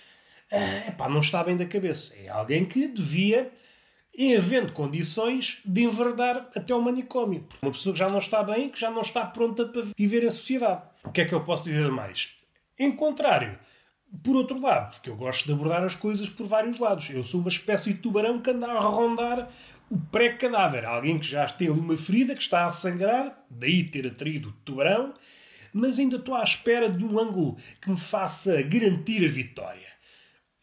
é 0.50 0.90
epá, 0.90 1.08
não 1.08 1.22
está 1.22 1.44
bem 1.44 1.56
da 1.56 1.66
cabeça. 1.66 2.14
É 2.16 2.28
alguém 2.28 2.66
que 2.66 2.88
devia, 2.88 3.52
em 4.16 4.36
havendo 4.36 4.74
condições, 4.74 5.60
de 5.66 5.84
enverdar 5.84 6.50
até 6.56 6.76
o 6.76 6.82
manicômio. 6.82 7.48
Uma 7.62 7.72
pessoa 7.72 7.94
que 7.94 8.00
já 8.00 8.10
não 8.10 8.20
está 8.20 8.44
bem, 8.44 8.70
que 8.70 8.80
já 8.80 8.92
não 8.92 9.02
está 9.02 9.26
pronta 9.26 9.66
para 9.66 9.84
viver 9.98 10.24
em 10.24 10.30
sociedade. 10.30 10.84
O 11.04 11.12
que 11.12 11.22
é 11.22 11.26
que 11.26 11.34
eu 11.34 11.44
posso 11.44 11.66
dizer 11.66 11.90
mais? 11.90 12.30
Em 12.78 12.92
contrário, 12.92 13.58
por 14.24 14.36
outro 14.36 14.60
lado, 14.60 14.92
porque 14.92 15.10
eu 15.10 15.16
gosto 15.16 15.46
de 15.46 15.54
abordar 15.54 15.84
as 15.84 15.96
coisas 15.96 16.28
por 16.28 16.46
vários 16.46 16.78
lados. 16.78 17.10
Eu 17.10 17.24
sou 17.24 17.40
uma 17.40 17.50
espécie 17.50 17.94
de 17.94 18.00
tubarão 18.00 18.42
que 18.42 18.50
anda 18.50 18.68
a 18.68 18.80
rondar 18.80 19.50
o 19.90 19.98
pré-cadáver. 19.98 20.86
Alguém 20.86 21.18
que 21.18 21.28
já 21.28 21.48
tem 21.48 21.70
ali 21.70 21.80
uma 21.80 21.98
ferida, 21.98 22.36
que 22.36 22.42
está 22.42 22.66
a 22.66 22.72
sangrar, 22.72 23.46
daí 23.50 23.84
ter 23.84 24.08
atraído 24.08 24.50
o 24.50 24.54
tubarão, 24.66 25.14
mas 25.74 26.00
ainda 26.00 26.18
estou 26.18 26.36
à 26.36 26.44
espera 26.44 26.90
de 26.90 27.06
um 27.06 27.18
ângulo 27.18 27.58
que 27.82 27.90
me 27.90 28.00
faça 28.00 28.62
garantir 28.62 29.26
a 29.26 29.32
vitória. 29.32 29.91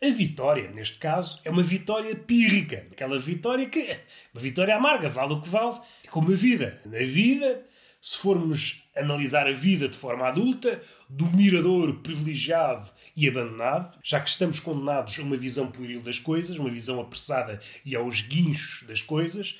A 0.01 0.11
vitória, 0.11 0.71
neste 0.71 0.97
caso, 0.99 1.41
é 1.45 1.51
uma 1.51 1.63
vitória 1.63 2.15
pírrica. 2.15 2.87
Aquela 2.93 3.19
vitória 3.19 3.69
que. 3.69 3.99
Uma 4.33 4.41
vitória 4.41 4.77
amarga, 4.77 5.09
vale 5.09 5.33
o 5.33 5.43
que 5.43 5.49
vale. 5.49 5.81
É 6.05 6.09
como 6.09 6.33
a 6.33 6.37
vida. 6.37 6.81
Na 6.85 6.99
vida, 6.99 7.67
se 8.01 8.17
formos 8.17 8.89
analisar 8.97 9.49
a 9.49 9.53
vida 9.53 9.89
de 9.89 9.97
forma 9.97 10.29
adulta, 10.29 10.81
do 11.09 11.27
mirador 11.27 12.01
privilegiado 12.01 12.89
e 13.17 13.29
abandonado, 13.29 13.99
já 14.05 14.21
que 14.21 14.31
estamos 14.31 14.61
condenados 14.61 15.19
a 15.19 15.23
uma 15.23 15.37
visão 15.37 15.69
pueril 15.69 16.01
das 16.01 16.21
coisas, 16.21 16.59
uma 16.59 16.71
visão 16.71 17.01
apressada 17.01 17.61
e 17.85 17.97
aos 17.97 18.21
guinchos 18.21 18.87
das 18.87 19.03
coisas, 19.03 19.57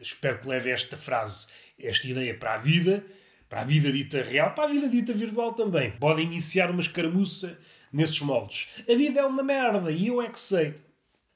espero 0.00 0.40
que 0.40 0.48
leve 0.48 0.70
esta 0.70 0.96
frase, 0.96 1.46
esta 1.78 2.08
ideia 2.08 2.36
para 2.36 2.54
a 2.54 2.58
vida, 2.58 3.04
para 3.48 3.60
a 3.60 3.64
vida 3.64 3.92
dita 3.92 4.22
real, 4.22 4.54
para 4.54 4.64
a 4.64 4.72
vida 4.72 4.88
dita 4.88 5.12
virtual 5.12 5.52
também. 5.52 5.92
Pode 5.92 6.22
iniciar 6.22 6.70
uma 6.70 6.80
escaramuça 6.80 7.58
nesses 7.92 8.20
moldes. 8.20 8.68
A 8.88 8.94
vida 8.94 9.20
é 9.20 9.24
uma 9.24 9.42
merda 9.42 9.90
e 9.90 10.08
eu 10.08 10.20
é 10.20 10.28
que 10.28 10.40
sei. 10.40 10.74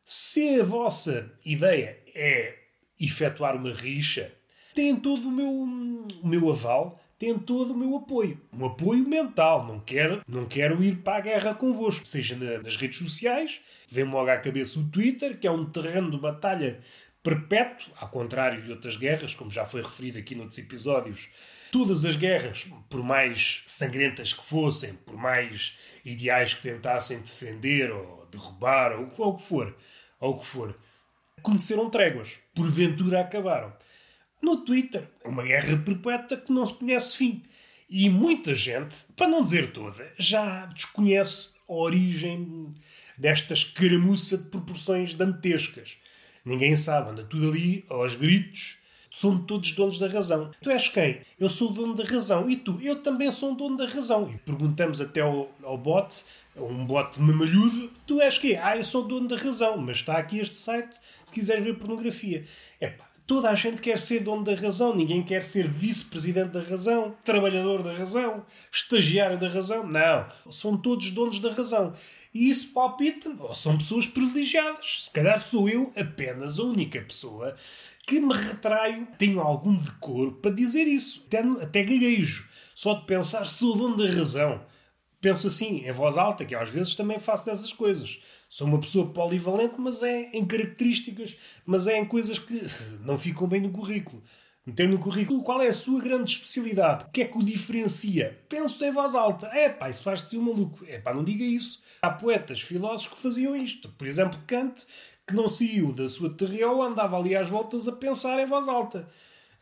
Se 0.04 0.60
a 0.60 0.64
vossa 0.64 1.32
ideia 1.44 1.98
é 2.14 2.58
efetuar 2.98 3.56
uma 3.56 3.72
rixa, 3.72 4.32
tem 4.74 4.96
todo 4.96 5.28
o 5.28 5.32
meu, 5.32 5.50
o 6.22 6.26
meu 6.26 6.50
aval, 6.50 7.00
tem 7.18 7.38
todo 7.38 7.74
o 7.74 7.76
meu 7.76 7.96
apoio. 7.96 8.40
Um 8.52 8.64
apoio 8.64 9.08
mental. 9.08 9.66
Não 9.66 9.78
quero, 9.78 10.22
não 10.26 10.46
quero 10.46 10.82
ir 10.82 10.96
para 10.96 11.18
a 11.18 11.20
guerra 11.20 11.54
convosco. 11.54 12.06
Seja 12.06 12.34
nas 12.36 12.76
redes 12.76 12.98
sociais, 12.98 13.60
vem-me 13.88 14.10
logo 14.12 14.30
à 14.30 14.36
cabeça 14.38 14.80
o 14.80 14.88
Twitter, 14.88 15.38
que 15.38 15.46
é 15.46 15.50
um 15.50 15.66
terreno 15.66 16.10
de 16.10 16.18
batalha 16.18 16.80
perpétuo, 17.22 17.92
ao 17.96 18.08
contrário 18.08 18.62
de 18.62 18.70
outras 18.70 18.96
guerras, 18.96 19.34
como 19.34 19.50
já 19.50 19.66
foi 19.66 19.82
referido 19.82 20.18
aqui 20.18 20.34
noutros 20.34 20.58
episódios. 20.58 21.28
Todas 21.70 22.04
as 22.04 22.16
guerras, 22.16 22.66
por 22.88 23.02
mais 23.02 23.62
sangrentas 23.66 24.32
que 24.32 24.44
fossem, 24.44 24.94
por 24.94 25.16
mais 25.16 25.76
ideais 26.04 26.54
que 26.54 26.62
tentassem 26.62 27.20
defender 27.20 27.90
ou 27.90 28.26
derrubar, 28.30 28.92
ou, 28.92 29.08
ou 29.18 29.34
o 29.34 29.36
que 29.36 29.42
for, 29.42 29.76
ou 30.18 30.38
que 30.38 30.46
for, 30.46 30.76
conheceram 31.42 31.88
tréguas. 31.88 32.30
Porventura 32.54 33.20
acabaram 33.20 33.72
no 34.42 34.58
Twitter. 34.58 35.08
Uma 35.24 35.42
guerra 35.42 35.76
perpétua 35.78 36.38
que 36.38 36.52
não 36.52 36.66
se 36.66 36.74
conhece 36.74 37.16
fim. 37.16 37.42
E 37.88 38.08
muita 38.08 38.54
gente, 38.54 38.96
para 39.16 39.28
não 39.28 39.42
dizer 39.42 39.72
toda, 39.72 40.12
já 40.18 40.66
desconhece 40.66 41.50
a 41.68 41.72
origem 41.72 42.74
desta 43.18 43.52
escaramuça 43.52 44.38
de 44.38 44.48
proporções 44.48 45.14
dantescas. 45.14 45.96
Ninguém 46.44 46.76
sabe, 46.76 47.10
anda 47.10 47.24
tudo 47.24 47.50
ali 47.50 47.84
aos 47.88 48.14
gritos. 48.14 48.79
Somos 49.10 49.44
todos 49.46 49.72
donos 49.72 49.98
da 49.98 50.06
razão. 50.06 50.50
Tu 50.62 50.70
és 50.70 50.88
quem? 50.88 51.20
Eu 51.38 51.48
sou 51.48 51.70
o 51.70 51.74
dono 51.74 51.94
da 51.94 52.04
razão. 52.04 52.48
E 52.48 52.56
tu? 52.56 52.78
Eu 52.80 53.02
também 53.02 53.30
sou 53.32 53.52
o 53.52 53.56
dono 53.56 53.76
da 53.76 53.86
razão. 53.86 54.30
E 54.32 54.38
perguntamos 54.38 55.00
até 55.00 55.20
ao, 55.20 55.50
ao 55.62 55.76
bot, 55.76 56.16
um 56.56 56.86
bot 56.86 57.20
mamalhudo, 57.20 57.90
tu 58.06 58.20
és 58.20 58.38
quem? 58.38 58.56
Ah, 58.56 58.76
eu 58.76 58.84
sou 58.84 59.06
dono 59.06 59.28
da 59.28 59.36
razão. 59.36 59.76
Mas 59.78 59.96
está 59.96 60.16
aqui 60.16 60.38
este 60.38 60.56
site 60.56 60.94
se 61.24 61.32
quiseres 61.32 61.64
ver 61.64 61.74
pornografia. 61.74 62.44
Epá, 62.80 63.10
Toda 63.30 63.48
a 63.48 63.54
gente 63.54 63.80
quer 63.80 64.00
ser 64.00 64.24
dono 64.24 64.42
da 64.42 64.56
razão, 64.56 64.92
ninguém 64.92 65.22
quer 65.22 65.44
ser 65.44 65.68
vice-presidente 65.68 66.50
da 66.50 66.62
razão, 66.62 67.14
trabalhador 67.22 67.80
da 67.80 67.92
razão, 67.92 68.44
estagiário 68.72 69.38
da 69.38 69.48
razão. 69.48 69.86
Não, 69.86 70.26
são 70.50 70.76
todos 70.76 71.12
donos 71.12 71.38
da 71.38 71.52
razão. 71.52 71.94
E 72.34 72.50
isso 72.50 72.72
palpite 72.72 73.28
ou 73.38 73.54
são 73.54 73.78
pessoas 73.78 74.08
privilegiadas. 74.08 75.04
Se 75.04 75.12
calhar 75.12 75.40
sou 75.40 75.68
eu 75.68 75.92
apenas 75.96 76.58
a 76.58 76.64
única 76.64 77.00
pessoa 77.02 77.54
que 78.10 78.18
me 78.18 78.34
retraio, 78.34 79.06
tenho 79.16 79.40
algum 79.40 79.76
decoro 79.76 80.32
para 80.32 80.50
dizer 80.50 80.88
isso. 80.88 81.22
Até, 81.28 81.38
até 81.38 81.82
gaguejo. 81.84 82.48
Só 82.74 82.94
de 82.94 83.06
pensar 83.06 83.46
sou 83.46 83.76
dono 83.76 83.96
da 83.96 84.12
razão. 84.12 84.60
Penso 85.20 85.46
assim, 85.46 85.86
em 85.86 85.92
voz 85.92 86.16
alta, 86.16 86.44
que 86.44 86.56
às 86.56 86.68
vezes 86.68 86.96
também 86.96 87.20
faço 87.20 87.46
dessas 87.46 87.72
coisas. 87.72 88.18
Sou 88.48 88.66
uma 88.66 88.80
pessoa 88.80 89.12
polivalente, 89.12 89.74
mas 89.78 90.02
é 90.02 90.28
em 90.32 90.44
características, 90.44 91.36
mas 91.64 91.86
é 91.86 92.00
em 92.00 92.04
coisas 92.04 92.36
que 92.36 92.60
não 93.04 93.16
ficam 93.16 93.46
bem 93.46 93.60
no 93.60 93.70
currículo. 93.70 94.20
Meter 94.66 94.88
no 94.88 94.98
currículo 94.98 95.44
qual 95.44 95.62
é 95.62 95.68
a 95.68 95.72
sua 95.72 96.00
grande 96.00 96.32
especialidade, 96.32 97.04
o 97.04 97.10
que 97.10 97.22
é 97.22 97.26
que 97.26 97.38
o 97.38 97.44
diferencia. 97.44 98.40
Penso 98.48 98.84
em 98.84 98.90
voz 98.90 99.14
alta. 99.14 99.46
É 99.48 99.68
pá, 99.68 99.88
isso 99.88 100.02
faz-te 100.02 100.36
um 100.36 100.42
maluco. 100.42 100.84
É 100.88 100.98
pá, 100.98 101.14
não 101.14 101.22
diga 101.22 101.44
isso. 101.44 101.80
Há 102.02 102.10
poetas, 102.10 102.60
filósofos 102.60 103.16
que 103.16 103.22
faziam 103.22 103.54
isto. 103.54 103.88
Por 103.90 104.06
exemplo, 104.06 104.40
Kant, 104.48 104.84
que 105.30 105.36
não 105.36 105.48
saiu 105.48 105.92
da 105.92 106.08
sua 106.08 106.30
terriola, 106.30 106.86
andava 106.86 107.16
ali 107.16 107.34
às 107.34 107.48
voltas 107.48 107.88
a 107.88 107.92
pensar 107.92 108.38
em 108.40 108.46
voz 108.46 108.68
alta. 108.68 109.08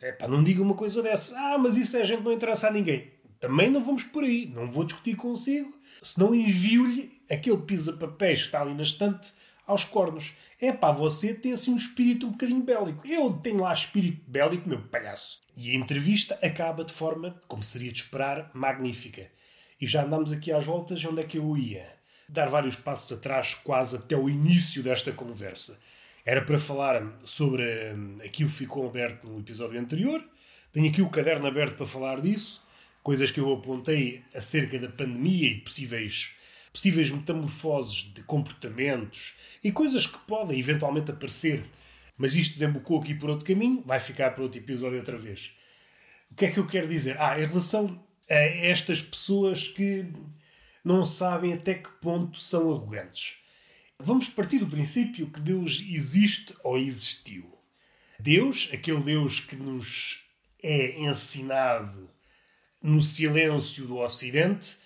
É 0.01 0.13
pá, 0.13 0.27
não 0.27 0.43
diga 0.43 0.63
uma 0.63 0.75
coisa 0.75 1.03
dessa. 1.03 1.37
Ah, 1.37 1.59
mas 1.59 1.77
isso 1.77 1.97
é 1.97 2.05
gente 2.05 2.23
não 2.23 2.33
interessa 2.33 2.69
a 2.69 2.73
ninguém. 2.73 3.11
Também 3.41 3.71
não 3.71 3.83
vamos 3.83 4.05
por 4.05 4.25
aí. 4.25 4.47
Não 4.47 4.71
vou 4.71 4.85
discutir 4.85 5.17
consigo, 5.17 5.73
senão 6.03 6.35
envio-lhe 6.35 7.21
aquele 7.31 7.59
pisa-papéis 7.59 8.41
que 8.41 8.47
está 8.47 8.63
ali 8.63 8.75
na 8.75 8.83
estante 8.83 9.33
aos 9.67 9.85
cornos. 9.85 10.33
É 10.61 10.73
pá, 10.73 10.91
você 10.91 11.35
tem 11.35 11.53
assim 11.53 11.73
um 11.73 11.77
espírito 11.77 12.27
um 12.27 12.31
bocadinho 12.31 12.63
bélico. 12.63 13.07
Eu 13.07 13.33
tenho 13.35 13.61
lá 13.61 13.73
espírito 13.73 14.23
bélico, 14.27 14.69
meu 14.69 14.81
palhaço. 14.83 15.43
E 15.57 15.71
a 15.71 15.75
entrevista 15.75 16.39
acaba 16.43 16.85
de 16.85 16.93
forma, 16.93 17.41
como 17.47 17.63
seria 17.63 17.93
de 17.93 17.99
esperar, 17.99 18.51
magnífica. 18.55 19.31
E 19.81 19.87
já 19.87 20.05
andamos 20.05 20.33
aqui 20.33 20.53
às 20.53 20.65
voltas 20.65 21.05
onde 21.05 21.21
é 21.21 21.25
que 21.25 21.39
eu 21.39 21.57
ia. 21.57 21.98
Dar 22.29 22.49
vários 22.49 22.77
passos 22.77 23.17
atrás, 23.17 23.55
quase 23.55 23.97
até 23.97 24.17
o 24.17 24.29
início 24.29 24.83
desta 24.83 25.13
conversa. 25.13 25.81
Era 26.25 26.43
para 26.43 26.59
falar 26.59 27.03
sobre 27.25 27.63
hum, 27.95 28.19
aquilo 28.25 28.51
que 28.51 28.57
ficou 28.57 28.87
aberto 28.87 29.27
no 29.27 29.41
episódio 29.41 29.81
anterior. 29.81 30.23
Tenho 30.73 30.89
aqui 30.91 31.01
o 31.01 31.09
caderno 31.09 31.47
aberto 31.47 31.77
para 31.77 31.87
falar 31.87 32.21
disso. 32.21 32.63
Coisas 33.03 33.31
que 33.31 33.41
eu 33.41 33.51
apontei 33.53 34.23
acerca 34.35 34.79
da 34.79 34.89
pandemia 34.89 35.49
e 35.49 35.61
possíveis 35.61 36.37
possíveis 36.73 37.11
metamorfoses 37.11 38.13
de 38.13 38.23
comportamentos 38.23 39.35
e 39.65 39.73
coisas 39.73 40.07
que 40.07 40.19
podem 40.27 40.61
eventualmente 40.61 41.11
aparecer. 41.11 41.65
Mas 42.17 42.35
isto 42.35 42.53
desembocou 42.53 43.01
aqui 43.01 43.15
por 43.15 43.31
outro 43.31 43.47
caminho, 43.47 43.83
vai 43.85 43.99
ficar 43.99 44.31
para 44.31 44.43
outro 44.43 44.61
episódio 44.61 44.99
outra 44.99 45.17
vez. 45.17 45.51
O 46.31 46.35
que 46.35 46.47
é 46.47 46.51
que 46.51 46.59
eu 46.59 46.67
quero 46.67 46.87
dizer? 46.87 47.17
Ah, 47.19 47.41
em 47.41 47.47
relação 47.47 48.01
a 48.29 48.35
estas 48.35 49.01
pessoas 49.01 49.69
que 49.69 50.07
não 50.88 51.04
sabem 51.04 51.52
até 51.52 51.75
que 51.75 51.90
ponto 52.00 52.40
são 52.40 52.73
arrogantes. 52.73 53.37
Vamos 53.99 54.30
partir 54.30 54.59
do 54.59 54.66
princípio 54.66 55.30
que 55.30 55.38
Deus 55.38 55.85
existe 55.87 56.57
ou 56.64 56.78
existiu. 56.78 57.47
Deus, 58.18 58.71
aquele 58.73 59.02
Deus 59.02 59.38
que 59.38 59.54
nos 59.54 60.25
é 60.62 60.99
ensinado 60.99 62.11
no 62.83 63.02
silêncio 63.02 63.87
do 63.87 63.99
Ocidente, 63.99 64.78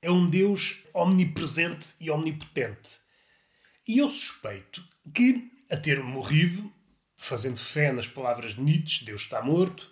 é 0.00 0.10
um 0.10 0.30
Deus 0.30 0.82
omnipresente 0.94 1.88
e 2.00 2.10
omnipotente. 2.10 2.98
E 3.86 3.98
eu 3.98 4.08
suspeito 4.08 4.82
que, 5.12 5.52
a 5.70 5.76
ter 5.76 6.02
morrido, 6.02 6.72
fazendo 7.18 7.60
fé 7.60 7.92
nas 7.92 8.06
palavras 8.06 8.54
de 8.54 8.62
Nietzsche, 8.62 9.04
Deus 9.04 9.22
está 9.22 9.42
morto, 9.42 9.90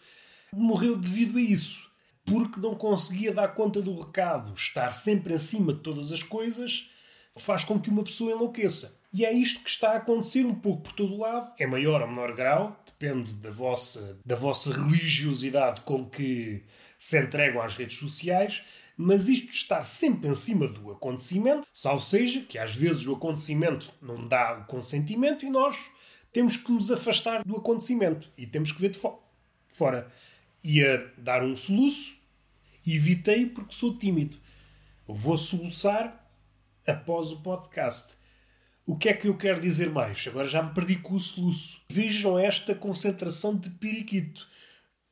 morreu 0.50 0.96
devido 0.96 1.36
a 1.36 1.42
isso, 1.42 1.87
porque 2.28 2.60
não 2.60 2.74
conseguia 2.74 3.32
dar 3.32 3.48
conta 3.48 3.80
do 3.80 3.98
recado. 3.98 4.54
Estar 4.54 4.92
sempre 4.92 5.34
acima 5.34 5.72
de 5.72 5.80
todas 5.80 6.12
as 6.12 6.22
coisas 6.22 6.90
faz 7.36 7.64
com 7.64 7.80
que 7.80 7.90
uma 7.90 8.04
pessoa 8.04 8.32
enlouqueça. 8.32 8.98
E 9.12 9.24
é 9.24 9.32
isto 9.32 9.62
que 9.62 9.70
está 9.70 9.92
a 9.92 9.96
acontecer 9.96 10.44
um 10.44 10.54
pouco 10.54 10.82
por 10.82 10.92
todo 10.92 11.14
o 11.14 11.18
lado, 11.18 11.50
é 11.58 11.66
maior 11.66 12.02
ou 12.02 12.08
menor 12.08 12.34
grau, 12.34 12.78
depende 12.84 13.32
da 13.32 13.50
vossa, 13.50 14.18
da 14.24 14.36
vossa 14.36 14.72
religiosidade 14.72 15.80
com 15.82 16.04
que 16.04 16.62
se 16.98 17.18
entregam 17.18 17.62
às 17.62 17.74
redes 17.74 17.96
sociais, 17.96 18.62
mas 18.96 19.28
isto 19.28 19.50
estar 19.50 19.82
sempre 19.84 20.28
em 20.28 20.34
cima 20.34 20.66
do 20.66 20.90
acontecimento, 20.90 21.66
salvo 21.72 22.04
seja 22.04 22.40
que 22.42 22.58
às 22.58 22.74
vezes 22.74 23.06
o 23.06 23.14
acontecimento 23.14 23.90
não 24.02 24.26
dá 24.26 24.58
o 24.58 24.64
consentimento 24.66 25.46
e 25.46 25.50
nós 25.50 25.90
temos 26.32 26.56
que 26.56 26.70
nos 26.70 26.90
afastar 26.90 27.44
do 27.44 27.56
acontecimento 27.56 28.28
e 28.36 28.46
temos 28.46 28.72
que 28.72 28.80
ver 28.80 28.90
de 28.90 28.98
fo 28.98 29.18
fora. 29.68 30.12
Ia 30.62 31.12
dar 31.16 31.44
um 31.44 31.54
soluço, 31.54 32.17
evitei 32.94 33.46
porque 33.46 33.74
sou 33.74 33.98
tímido. 33.98 34.36
Vou 35.06 35.38
soluçar 35.38 36.28
após 36.86 37.30
o 37.32 37.40
podcast. 37.42 38.16
O 38.86 38.96
que 38.96 39.08
é 39.08 39.14
que 39.14 39.28
eu 39.28 39.36
quero 39.36 39.60
dizer 39.60 39.90
mais? 39.90 40.26
Agora 40.26 40.48
já 40.48 40.62
me 40.62 40.74
perdi 40.74 40.96
com 40.96 41.14
o 41.14 41.20
soluço. 41.20 41.82
Vejam 41.90 42.38
esta 42.38 42.74
concentração 42.74 43.54
de 43.56 43.70
periquito. 43.70 44.46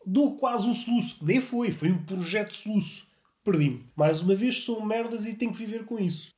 Dou 0.05 0.37
quase 0.37 0.69
um 0.69 0.75
soluço, 0.75 1.19
que 1.19 1.25
nem 1.25 1.41
foi, 1.41 1.73
foi 1.73 1.91
um 1.91 2.05
projeto 2.05 2.55
soluço 2.55 3.07
perdi-me. 3.47 3.89
Mais 3.95 4.21
uma 4.21 4.35
vez, 4.35 4.65
sou 4.65 4.85
merdas 4.85 5.25
e 5.25 5.35
tenho 5.35 5.53
que 5.53 5.59
viver 5.59 5.85
com 5.85 5.97
isso. 5.99 6.31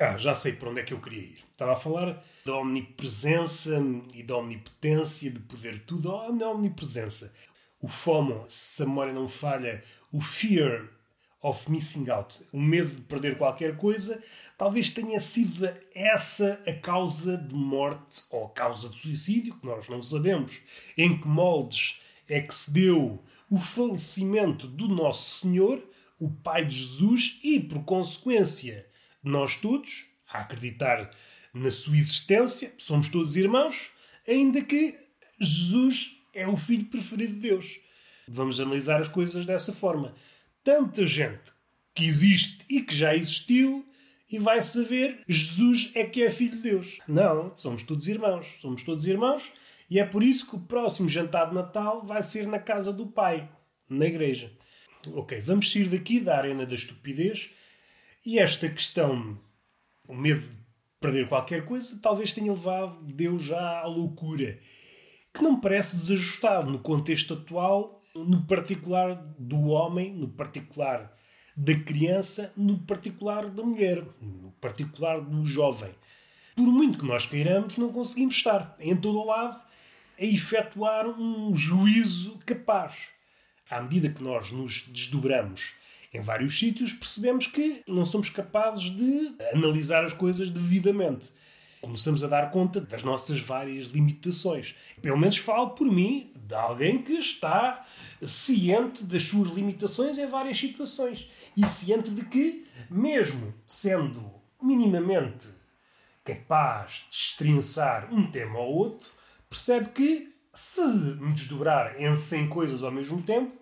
Ah, 0.00 0.16
já 0.16 0.34
sei 0.34 0.54
para 0.54 0.70
onde 0.70 0.80
é 0.80 0.82
que 0.82 0.94
eu 0.94 1.00
queria 1.00 1.20
ir. 1.20 1.44
Estava 1.52 1.74
a 1.74 1.76
falar 1.76 2.24
da 2.44 2.56
omnipresença 2.56 3.78
e 4.14 4.22
da 4.22 4.36
omnipotência, 4.38 5.30
de 5.30 5.38
poder 5.40 5.84
tudo. 5.84 6.10
Oh, 6.10 6.32
na 6.32 6.48
omnipresença. 6.48 7.32
O 7.80 7.88
FOMO, 7.88 8.44
se 8.48 8.82
a 8.82 8.86
memória 8.86 9.12
não 9.12 9.28
falha, 9.28 9.82
o 10.16 10.20
fear 10.22 10.88
of 11.42 11.70
missing 11.70 12.08
out, 12.08 12.42
o 12.50 12.60
medo 12.60 12.88
de 12.88 13.02
perder 13.02 13.36
qualquer 13.36 13.76
coisa, 13.76 14.22
talvez 14.56 14.88
tenha 14.88 15.20
sido 15.20 15.68
essa 15.94 16.58
a 16.66 16.72
causa 16.72 17.36
de 17.36 17.54
morte 17.54 18.22
ou 18.30 18.46
a 18.46 18.50
causa 18.50 18.88
de 18.88 18.98
suicídio, 18.98 19.54
que 19.58 19.66
nós 19.66 19.86
não 19.88 20.00
sabemos 20.00 20.60
em 20.96 21.20
que 21.20 21.28
moldes 21.28 22.00
é 22.26 22.40
que 22.40 22.54
se 22.54 22.72
deu 22.72 23.22
o 23.50 23.58
falecimento 23.58 24.66
do 24.66 24.88
Nosso 24.88 25.40
Senhor 25.40 25.86
o 26.18 26.30
Pai 26.30 26.64
de 26.64 26.76
Jesus 26.76 27.38
e, 27.42 27.60
por 27.60 27.84
consequência, 27.84 28.86
nós 29.22 29.56
todos, 29.56 30.06
a 30.32 30.40
acreditar 30.40 31.10
na 31.52 31.70
sua 31.70 31.98
existência, 31.98 32.72
somos 32.78 33.10
todos 33.10 33.36
irmãos, 33.36 33.90
ainda 34.26 34.62
que 34.62 34.98
Jesus 35.38 36.16
é 36.32 36.48
o 36.48 36.56
filho 36.56 36.86
preferido 36.86 37.34
de 37.34 37.40
Deus. 37.40 37.78
Vamos 38.28 38.60
analisar 38.60 39.00
as 39.00 39.08
coisas 39.08 39.44
dessa 39.44 39.72
forma. 39.72 40.14
Tanta 40.64 41.06
gente 41.06 41.52
que 41.94 42.04
existe 42.04 42.64
e 42.68 42.82
que 42.82 42.94
já 42.94 43.14
existiu 43.14 43.86
e 44.30 44.38
vai 44.38 44.62
saber 44.62 45.20
Jesus 45.28 45.92
é 45.94 46.04
que 46.04 46.22
é 46.22 46.30
filho 46.30 46.56
de 46.56 46.62
Deus. 46.62 46.98
Não, 47.06 47.54
somos 47.54 47.82
todos 47.82 48.08
irmãos. 48.08 48.46
Somos 48.60 48.82
todos 48.82 49.06
irmãos 49.06 49.44
e 49.88 50.00
é 50.00 50.04
por 50.04 50.22
isso 50.22 50.48
que 50.48 50.56
o 50.56 50.60
próximo 50.60 51.08
jantar 51.08 51.48
de 51.48 51.54
Natal 51.54 52.04
vai 52.04 52.22
ser 52.22 52.46
na 52.46 52.58
casa 52.58 52.92
do 52.92 53.06
Pai, 53.06 53.48
na 53.88 54.06
igreja 54.06 54.50
ok, 55.14 55.40
vamos 55.40 55.70
sair 55.70 55.88
daqui 55.88 56.20
da 56.20 56.36
arena 56.36 56.66
da 56.66 56.74
estupidez 56.74 57.50
e 58.24 58.38
esta 58.38 58.68
questão, 58.68 59.38
o 60.08 60.14
medo 60.14 60.40
de 60.40 60.56
perder 61.00 61.28
qualquer 61.28 61.64
coisa, 61.64 61.98
talvez 62.00 62.32
tenha 62.32 62.52
levado 62.52 63.00
Deus 63.02 63.42
já 63.42 63.80
à 63.80 63.86
loucura, 63.86 64.58
que 65.32 65.42
não 65.42 65.52
me 65.52 65.60
parece 65.60 65.96
desajustado 65.96 66.70
no 66.70 66.78
contexto 66.78 67.34
atual, 67.34 67.95
no 68.24 68.42
particular 68.42 69.14
do 69.38 69.68
homem, 69.68 70.12
no 70.12 70.28
particular 70.28 71.16
da 71.56 71.74
criança, 71.74 72.52
no 72.56 72.78
particular 72.78 73.48
da 73.48 73.62
mulher, 73.62 74.04
no 74.20 74.50
particular 74.60 75.20
do 75.20 75.44
jovem. 75.44 75.90
Por 76.54 76.66
muito 76.66 76.98
que 76.98 77.06
nós 77.06 77.26
queiramos, 77.26 77.76
não 77.76 77.92
conseguimos 77.92 78.34
estar 78.34 78.76
em 78.78 78.96
todo 78.96 79.18
o 79.18 79.26
lado 79.26 79.60
a 80.18 80.24
efetuar 80.24 81.06
um 81.06 81.54
juízo 81.54 82.38
capaz 82.46 83.16
à 83.70 83.80
medida 83.80 84.08
que 84.08 84.22
nós 84.22 84.50
nos 84.50 84.82
desdobramos 84.88 85.74
em 86.12 86.20
vários 86.20 86.58
sítios, 86.58 86.92
percebemos 86.92 87.46
que 87.46 87.82
não 87.86 88.04
somos 88.04 88.30
capazes 88.30 88.84
de 88.94 89.34
analisar 89.52 90.04
as 90.04 90.12
coisas 90.12 90.50
devidamente. 90.50 91.28
Começamos 91.80 92.24
a 92.24 92.26
dar 92.26 92.50
conta 92.50 92.80
das 92.80 93.02
nossas 93.02 93.40
várias 93.40 93.88
limitações. 93.88 94.74
Pelo 95.02 95.18
menos 95.18 95.36
falo 95.36 95.70
por 95.70 95.90
mim, 95.90 96.30
de 96.46 96.54
alguém 96.54 97.02
que 97.02 97.14
está 97.14 97.84
ciente 98.24 99.04
das 99.04 99.24
suas 99.24 99.52
limitações 99.52 100.16
em 100.16 100.26
várias 100.26 100.58
situações. 100.58 101.28
E 101.56 101.66
ciente 101.66 102.10
de 102.10 102.24
que, 102.24 102.66
mesmo 102.88 103.52
sendo 103.66 104.32
minimamente 104.62 105.48
capaz 106.24 107.06
de 107.10 107.16
estrinçar 107.16 108.12
um 108.12 108.30
tema 108.30 108.58
ou 108.60 108.74
outro, 108.74 109.08
percebe 109.48 109.90
que 109.90 110.34
se 110.54 110.80
me 110.80 111.32
desdobrar 111.32 112.00
em 112.00 112.14
100 112.16 112.48
coisas 112.48 112.82
ao 112.82 112.90
mesmo 112.90 113.22
tempo, 113.22 113.56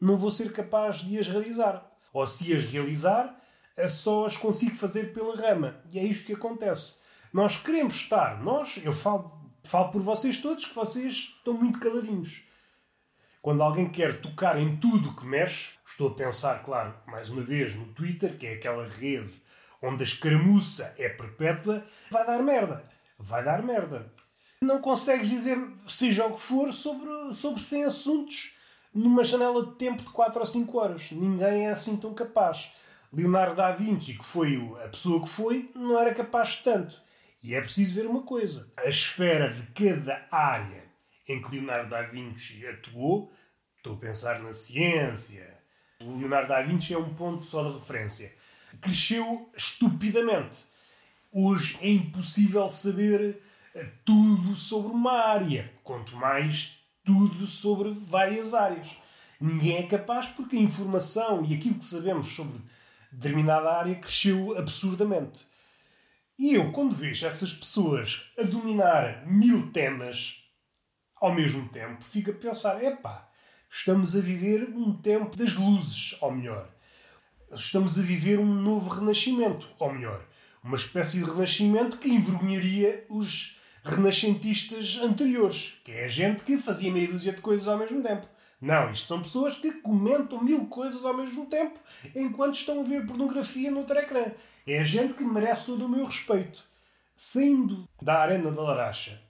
não 0.00 0.16
vou 0.16 0.30
ser 0.30 0.52
capaz 0.52 1.00
de 1.00 1.18
as 1.18 1.26
realizar. 1.28 1.90
Ou 2.12 2.26
se 2.26 2.52
as 2.54 2.64
realizar, 2.64 3.36
é 3.76 3.88
só 3.88 4.26
as 4.26 4.36
consigo 4.36 4.76
fazer 4.76 5.12
pela 5.12 5.36
rama. 5.36 5.80
E 5.90 5.98
é 5.98 6.04
isto 6.04 6.26
que 6.26 6.32
acontece. 6.32 7.00
Nós 7.32 7.56
queremos 7.56 7.94
estar, 7.94 8.42
nós, 8.42 8.78
eu 8.82 8.92
falo, 8.92 9.41
falo 9.64 9.90
por 9.90 10.02
vocês 10.02 10.40
todos, 10.40 10.64
que 10.64 10.74
vocês 10.74 11.34
estão 11.36 11.54
muito 11.54 11.78
caladinhos. 11.78 12.42
Quando 13.40 13.62
alguém 13.62 13.88
quer 13.88 14.20
tocar 14.20 14.58
em 14.58 14.76
tudo 14.76 15.16
que 15.16 15.26
mexe, 15.26 15.70
estou 15.86 16.08
a 16.08 16.14
pensar, 16.14 16.62
claro, 16.62 16.94
mais 17.06 17.30
uma 17.30 17.42
vez 17.42 17.74
no 17.74 17.86
Twitter, 17.86 18.38
que 18.38 18.46
é 18.46 18.54
aquela 18.54 18.86
rede 18.88 19.42
onde 19.82 20.02
a 20.02 20.06
escaramuça 20.06 20.94
é 20.96 21.08
perpétua, 21.08 21.84
vai 22.10 22.24
dar 22.24 22.40
merda. 22.40 22.88
Vai 23.18 23.42
dar 23.44 23.62
merda 23.62 24.12
não 24.62 24.80
consegues 24.80 25.28
dizer, 25.28 25.58
seja 25.88 26.24
o 26.26 26.34
que 26.34 26.40
for, 26.40 26.72
sobre, 26.72 27.34
sobre 27.34 27.60
100 27.60 27.84
assuntos 27.84 28.54
numa 28.94 29.24
janela 29.24 29.66
de 29.66 29.72
tempo 29.72 30.02
de 30.02 30.10
4 30.10 30.40
ou 30.40 30.46
5 30.46 30.78
horas. 30.78 31.10
Ninguém 31.10 31.66
é 31.66 31.70
assim 31.70 31.96
tão 31.96 32.14
capaz. 32.14 32.70
Leonardo 33.12 33.56
da 33.56 33.72
Vinci, 33.72 34.14
que 34.14 34.24
foi 34.24 34.56
a 34.82 34.88
pessoa 34.88 35.20
que 35.20 35.28
foi, 35.28 35.70
não 35.74 35.98
era 35.98 36.14
capaz 36.14 36.50
de 36.50 36.58
tanto. 36.62 37.01
E 37.42 37.54
é 37.54 37.60
preciso 37.60 37.94
ver 37.94 38.06
uma 38.06 38.22
coisa: 38.22 38.72
a 38.76 38.88
esfera 38.88 39.52
de 39.52 39.62
cada 39.72 40.26
área 40.30 40.84
em 41.28 41.40
que 41.40 41.50
Leonardo 41.52 41.90
da 41.90 42.02
Vinci 42.02 42.66
atuou, 42.66 43.32
estou 43.76 43.94
a 43.94 43.98
pensar 43.98 44.40
na 44.40 44.52
ciência, 44.52 45.58
o 46.00 46.18
Leonardo 46.18 46.48
da 46.48 46.62
Vinci 46.62 46.94
é 46.94 46.98
um 46.98 47.14
ponto 47.14 47.44
só 47.44 47.68
de 47.68 47.78
referência, 47.78 48.32
cresceu 48.80 49.50
estupidamente. 49.56 50.58
Hoje 51.32 51.78
é 51.80 51.88
impossível 51.88 52.68
saber 52.68 53.40
tudo 54.04 54.54
sobre 54.54 54.92
uma 54.92 55.12
área, 55.12 55.72
quanto 55.82 56.14
mais 56.16 56.78
tudo 57.04 57.46
sobre 57.46 57.90
várias 57.90 58.52
áreas. 58.52 58.88
Ninguém 59.40 59.78
é 59.78 59.82
capaz 59.84 60.26
porque 60.26 60.56
a 60.56 60.60
informação 60.60 61.44
e 61.44 61.54
aquilo 61.54 61.76
que 61.76 61.84
sabemos 61.84 62.28
sobre 62.28 62.60
determinada 63.10 63.72
área 63.72 63.94
cresceu 63.94 64.56
absurdamente. 64.58 65.46
E 66.42 66.54
eu, 66.54 66.72
quando 66.72 66.96
vejo 66.96 67.24
essas 67.24 67.52
pessoas 67.52 68.32
a 68.36 68.42
dominar 68.42 69.24
mil 69.24 69.70
temas 69.70 70.42
ao 71.20 71.32
mesmo 71.32 71.68
tempo, 71.68 72.02
fico 72.02 72.32
a 72.32 72.34
pensar: 72.34 72.82
epá, 72.82 73.30
estamos 73.70 74.16
a 74.16 74.20
viver 74.20 74.68
um 74.74 74.92
tempo 74.92 75.36
das 75.36 75.54
luzes, 75.54 76.16
ou 76.20 76.32
melhor, 76.32 76.68
estamos 77.54 77.96
a 77.96 78.02
viver 78.02 78.40
um 78.40 78.54
novo 78.54 78.90
renascimento, 78.90 79.68
ou 79.78 79.92
melhor, 79.92 80.26
uma 80.64 80.74
espécie 80.74 81.18
de 81.18 81.24
renascimento 81.24 81.98
que 81.98 82.08
envergonharia 82.08 83.06
os 83.08 83.56
renascentistas 83.84 84.98
anteriores, 85.00 85.74
que 85.84 85.92
é 85.92 86.06
a 86.06 86.08
gente 86.08 86.42
que 86.42 86.58
fazia 86.58 86.90
meia 86.90 87.06
dúzia 87.06 87.34
de 87.34 87.40
coisas 87.40 87.68
ao 87.68 87.78
mesmo 87.78 88.02
tempo. 88.02 88.26
Não, 88.60 88.92
isto 88.92 89.06
são 89.06 89.22
pessoas 89.22 89.54
que 89.56 89.70
comentam 89.74 90.42
mil 90.42 90.66
coisas 90.66 91.04
ao 91.04 91.14
mesmo 91.14 91.46
tempo 91.46 91.78
enquanto 92.16 92.56
estão 92.56 92.80
a 92.80 92.84
ver 92.84 93.06
pornografia 93.06 93.70
no 93.70 93.78
outro 93.78 93.96
ecrã. 93.96 94.24
É 94.66 94.84
gente 94.84 95.14
que 95.14 95.24
merece 95.24 95.66
todo 95.66 95.86
o 95.86 95.88
meu 95.88 96.06
respeito. 96.06 96.64
Saindo 97.16 97.88
da 98.00 98.20
arena 98.20 98.50
da 98.50 98.62
laracha, 98.62 99.20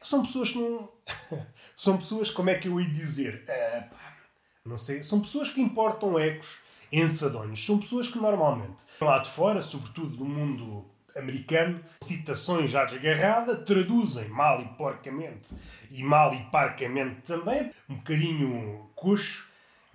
são 0.00 0.22
pessoas 0.22 0.50
que 0.50 0.58
não. 0.58 0.88
são 1.76 1.96
pessoas, 1.96 2.30
como 2.30 2.50
é 2.50 2.54
que 2.54 2.68
eu 2.68 2.80
ia 2.80 2.88
dizer? 2.88 3.44
Uh, 3.44 3.90
pá, 3.90 4.16
não 4.64 4.78
sei. 4.78 5.02
São 5.02 5.20
pessoas 5.20 5.50
que 5.50 5.60
importam 5.60 6.18
ecos 6.18 6.58
enfadonhos. 6.92 7.64
São 7.64 7.78
pessoas 7.78 8.08
que 8.08 8.18
normalmente, 8.18 8.76
lá 9.00 9.18
de 9.18 9.30
fora, 9.30 9.62
sobretudo 9.62 10.16
do 10.16 10.24
mundo 10.24 10.84
americano, 11.16 11.80
citações 12.02 12.70
já 12.70 12.84
desgarrada, 12.84 13.56
traduzem 13.56 14.28
mal 14.28 14.60
e 14.62 14.68
porcamente, 14.76 15.54
e 15.90 16.02
mal 16.02 16.34
e 16.34 16.42
parcamente 16.50 17.22
também, 17.22 17.70
um 17.88 17.96
bocadinho 17.96 18.90
coxo. 18.94 19.48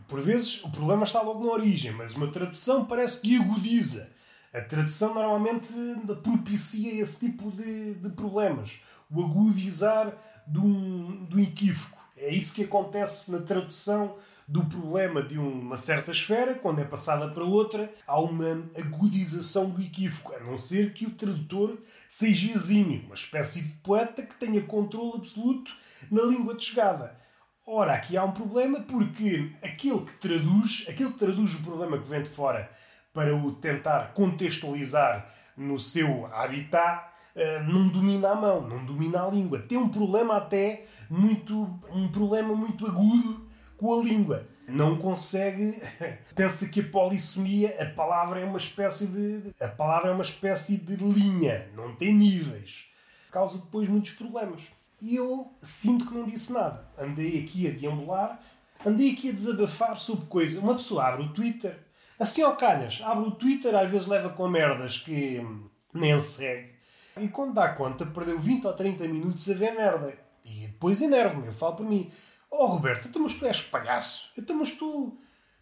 Por 0.07 0.21
vezes 0.21 0.63
o 0.63 0.69
problema 0.69 1.03
está 1.03 1.21
logo 1.21 1.43
na 1.43 1.51
origem, 1.51 1.91
mas 1.91 2.15
uma 2.15 2.27
tradução 2.27 2.85
parece 2.85 3.21
que 3.21 3.37
agudiza. 3.37 4.11
A 4.55 4.61
tradução 4.61 5.13
normalmente 5.13 5.67
propicia 6.23 7.01
esse 7.01 7.27
tipo 7.27 7.51
de, 7.51 7.95
de 7.95 8.09
problemas. 8.11 8.79
O 9.11 9.21
agudizar 9.21 10.13
de 10.47 10.59
um, 10.59 11.25
de 11.25 11.35
um 11.35 11.39
equívoco. 11.39 11.97
É 12.15 12.33
isso 12.33 12.55
que 12.55 12.63
acontece 12.63 13.33
na 13.33 13.39
tradução 13.39 14.15
do 14.47 14.63
problema 14.63 15.21
de 15.21 15.37
uma 15.37 15.77
certa 15.77 16.11
esfera, 16.11 16.53
quando 16.53 16.79
é 16.79 16.85
passada 16.85 17.27
para 17.31 17.43
outra, 17.43 17.93
há 18.07 18.17
uma 18.21 18.65
agudização 18.77 19.71
do 19.71 19.81
equívoco, 19.81 20.33
a 20.33 20.39
não 20.39 20.57
ser 20.57 20.93
que 20.93 21.05
o 21.05 21.11
tradutor 21.11 21.77
seja 22.09 22.53
exímio, 22.53 23.01
uma 23.07 23.15
espécie 23.15 23.61
de 23.61 23.73
poeta 23.79 24.21
que 24.21 24.35
tenha 24.35 24.61
controle 24.61 25.17
absoluto 25.17 25.69
na 26.09 26.21
língua 26.21 26.55
de 26.55 26.63
chegada. 26.63 27.17
Ora, 27.65 27.93
aqui 27.93 28.15
há 28.15 28.23
um 28.23 28.31
problema 28.31 28.79
porque 28.81 29.51
aquele 29.61 29.99
que 30.05 30.13
traduz, 30.13 30.85
aquele 30.87 31.11
que 31.11 31.19
traduz 31.19 31.55
o 31.55 31.63
problema 31.63 31.97
que 31.97 32.07
vem 32.07 32.23
de 32.23 32.29
fora 32.29 32.69
para 33.15 33.33
o 33.33 33.53
tentar 33.53 34.13
contextualizar 34.13 35.33
no 35.55 35.79
seu 35.79 36.27
habitat, 36.33 37.09
eh, 37.33 37.61
não 37.61 37.87
domina 37.87 38.31
a 38.31 38.35
mão, 38.35 38.67
não 38.67 38.85
domina 38.85 39.23
a 39.23 39.31
língua. 39.31 39.59
Tem 39.59 39.77
um 39.77 39.87
problema 39.87 40.35
até 40.35 40.85
muito, 41.09 41.79
um 41.89 42.09
problema 42.09 42.53
muito 42.53 42.85
agudo 42.85 43.49
com 43.77 43.97
a 43.97 44.03
língua. 44.03 44.45
Não 44.67 44.97
consegue. 44.97 45.81
Pensa 46.35 46.67
que 46.67 46.81
a 46.81 46.89
polissemia, 46.89 47.81
a 47.81 47.85
palavra 47.85 48.41
é 48.41 48.43
uma 48.43 48.57
espécie 48.57 49.07
de. 49.07 49.53
A 49.61 49.69
palavra 49.69 50.09
é 50.09 50.13
uma 50.13 50.23
espécie 50.23 50.75
de 50.75 50.97
linha, 50.97 51.69
não 51.73 51.95
tem 51.95 52.13
níveis. 52.13 52.83
Causa 53.31 53.59
depois 53.59 53.87
muitos 53.87 54.11
problemas. 54.11 54.61
E 55.01 55.15
eu 55.15 55.53
sinto 55.61 56.05
que 56.05 56.13
não 56.13 56.25
disse 56.25 56.51
nada. 56.51 56.85
Andei 56.97 57.41
aqui 57.41 57.67
a 57.67 57.71
deambular, 57.71 58.41
andei 58.85 59.11
aqui 59.11 59.29
a 59.29 59.33
desabafar 59.33 59.97
sobre 59.99 60.25
coisas. 60.25 60.61
Uma 60.61 60.75
pessoa 60.75 61.05
abre 61.05 61.23
o 61.23 61.33
Twitter, 61.33 61.84
assim 62.19 62.41
ao 62.41 62.55
calhas, 62.55 63.01
abre 63.03 63.27
o 63.27 63.31
Twitter, 63.31 63.75
às 63.75 63.89
vezes 63.89 64.07
leva 64.07 64.29
com 64.29 64.47
merdas 64.47 64.97
que 64.97 65.41
nem 65.93 66.19
segue. 66.19 66.75
E 67.17 67.27
quando 67.27 67.53
dá 67.53 67.69
conta, 67.69 68.05
perdeu 68.05 68.39
20 68.39 68.67
ou 68.67 68.73
30 68.73 69.07
minutos 69.07 69.49
a 69.49 69.53
ver 69.53 69.73
merda. 69.73 70.13
E 70.43 70.67
depois 70.67 71.01
enervo-me, 71.01 71.47
eu 71.47 71.53
falo 71.53 71.77
por 71.77 71.85
mim. 71.85 72.11
Oh 72.51 72.67
Roberto, 72.67 73.07
então 73.07 73.21
mas 73.21 73.33
tu 73.33 73.45
és 73.45 73.61
palhaço. 73.61 74.31
Então 74.37 74.57
mas 74.57 74.71
tu 74.73 75.17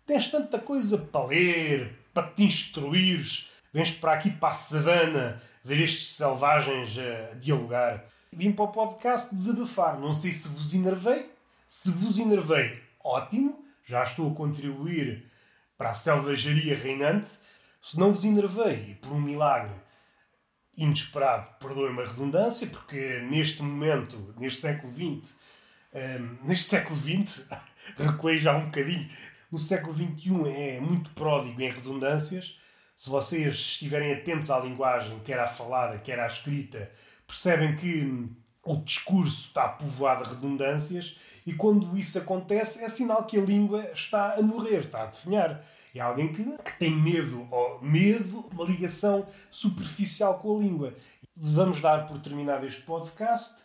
tens 0.06 0.28
tanta 0.28 0.60
coisa 0.60 0.98
para 0.98 1.26
ler, 1.26 1.98
para 2.14 2.28
te 2.30 2.44
instruires. 2.44 3.50
Vens 3.72 3.92
para 3.92 4.14
aqui 4.14 4.30
para 4.30 4.50
a 4.50 4.54
savana 4.54 5.42
ver 5.64 5.82
estes 5.82 6.14
selvagens 6.14 6.98
a 6.98 7.36
dialogar. 7.36 8.06
Vim 8.32 8.52
para 8.52 8.66
o 8.66 8.72
podcast 8.72 9.34
desabafar. 9.34 10.00
Não 10.00 10.14
sei 10.14 10.32
se 10.32 10.48
vos 10.50 10.74
enervei. 10.74 11.32
Se 11.68 11.90
vos 11.92 12.20
enervei, 12.20 12.82
ótimo. 13.04 13.64
Já 13.86 14.04
estou 14.04 14.32
a 14.32 14.36
contribuir 14.36 15.30
para 15.84 15.90
a 15.90 15.94
selvageria 15.94 16.78
reinante. 16.78 17.28
Se 17.82 18.00
não 18.00 18.12
vos 18.12 18.24
enervei 18.24 18.92
e 18.92 18.96
por 18.96 19.12
um 19.12 19.20
milagre 19.20 19.76
inesperado, 20.78 21.50
perdoem-me 21.60 22.04
a 22.04 22.08
redundância, 22.08 22.66
porque 22.68 23.20
neste 23.30 23.62
momento, 23.62 24.34
neste 24.38 24.62
século 24.62 24.94
XX, 24.94 25.36
um, 25.94 26.48
neste 26.48 26.68
século 26.68 26.98
XX, 26.98 27.50
recuei 28.00 28.40
já 28.40 28.56
um 28.56 28.68
bocadinho, 28.68 29.10
no 29.52 29.60
século 29.60 29.94
XXI 29.94 30.54
é 30.56 30.80
muito 30.80 31.12
pródigo 31.12 31.62
em 31.62 31.70
redundâncias. 31.70 32.58
Se 32.96 33.10
vocês 33.10 33.54
estiverem 33.54 34.14
atentos 34.14 34.50
à 34.50 34.62
linguagem, 34.62 35.20
quer 35.20 35.38
à 35.38 35.48
falada, 35.48 35.98
quer 35.98 36.18
à 36.18 36.28
escrita, 36.28 36.90
percebem 37.28 37.76
que 37.76 38.30
o 38.64 38.78
discurso 38.78 39.48
está 39.48 39.68
povoado 39.68 40.24
de 40.24 40.30
redundâncias 40.36 41.18
e 41.46 41.52
quando 41.52 41.98
isso 41.98 42.18
acontece 42.18 42.86
é 42.86 42.90
sinal 42.90 43.26
que 43.26 43.38
a 43.38 43.42
língua 43.42 43.92
está 43.94 44.36
a 44.36 44.42
morrer, 44.42 44.80
está 44.80 45.04
a 45.04 45.08
definhar. 45.08 45.62
É 45.94 46.00
alguém 46.00 46.34
que, 46.34 46.44
que 46.44 46.80
tem 46.80 46.92
medo, 46.92 47.48
ou 47.52 47.82
medo, 47.82 48.50
uma 48.52 48.66
ligação 48.66 49.28
superficial 49.52 50.40
com 50.40 50.58
a 50.58 50.60
língua. 50.60 50.96
Vamos 51.36 51.82
dar 51.82 52.08
por 52.08 52.18
terminado 52.20 52.66
este 52.66 52.82
podcast 52.82 53.64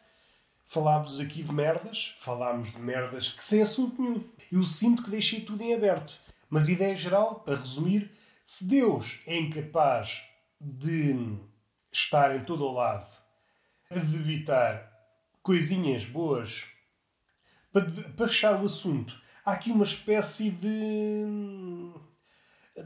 falámos 0.68 1.18
aqui 1.18 1.42
de 1.42 1.52
merdas, 1.52 2.14
falámos 2.20 2.70
de 2.70 2.78
merdas 2.78 3.30
que 3.30 3.42
sem 3.42 3.62
assunto 3.62 4.00
nenhum. 4.00 4.24
Eu 4.52 4.64
sinto 4.64 5.02
que 5.02 5.10
deixei 5.10 5.40
tudo 5.40 5.62
em 5.62 5.74
aberto. 5.74 6.20
Mas 6.48 6.68
ideia 6.68 6.94
geral, 6.94 7.40
para 7.40 7.56
resumir, 7.56 8.10
se 8.44 8.66
Deus 8.66 9.20
é 9.26 9.36
incapaz 9.36 10.22
de 10.60 11.38
estar 11.90 12.36
em 12.36 12.44
todo 12.44 12.64
o 12.64 12.72
lado 12.72 13.06
a 13.90 13.98
debitar 13.98 14.92
coisinhas 15.42 16.04
boas 16.04 16.66
para, 17.72 17.90
para 17.90 18.28
fechar 18.28 18.60
o 18.62 18.66
assunto, 18.66 19.18
há 19.44 19.52
aqui 19.52 19.70
uma 19.70 19.84
espécie 19.84 20.50
de 20.50 21.24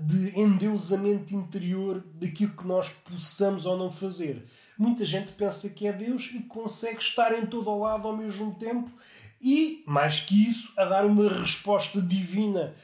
de 0.00 0.38
endeusamento 0.38 1.34
interior 1.34 2.02
daquilo 2.14 2.56
que 2.56 2.66
nós 2.66 2.88
possamos 2.88 3.66
ou 3.66 3.76
não 3.76 3.90
fazer. 3.90 4.46
Muita 4.78 5.04
gente 5.04 5.32
pensa 5.32 5.68
que 5.70 5.86
é 5.86 5.92
Deus 5.92 6.30
e 6.32 6.40
consegue 6.40 7.00
estar 7.00 7.32
em 7.32 7.46
todo 7.46 7.70
o 7.70 7.80
lado 7.80 8.08
ao 8.08 8.16
mesmo 8.16 8.54
tempo 8.54 8.90
e, 9.40 9.82
mais 9.86 10.20
que 10.20 10.48
isso, 10.48 10.72
a 10.76 10.84
dar 10.84 11.04
uma 11.04 11.28
resposta 11.28 12.00
divina. 12.00 12.74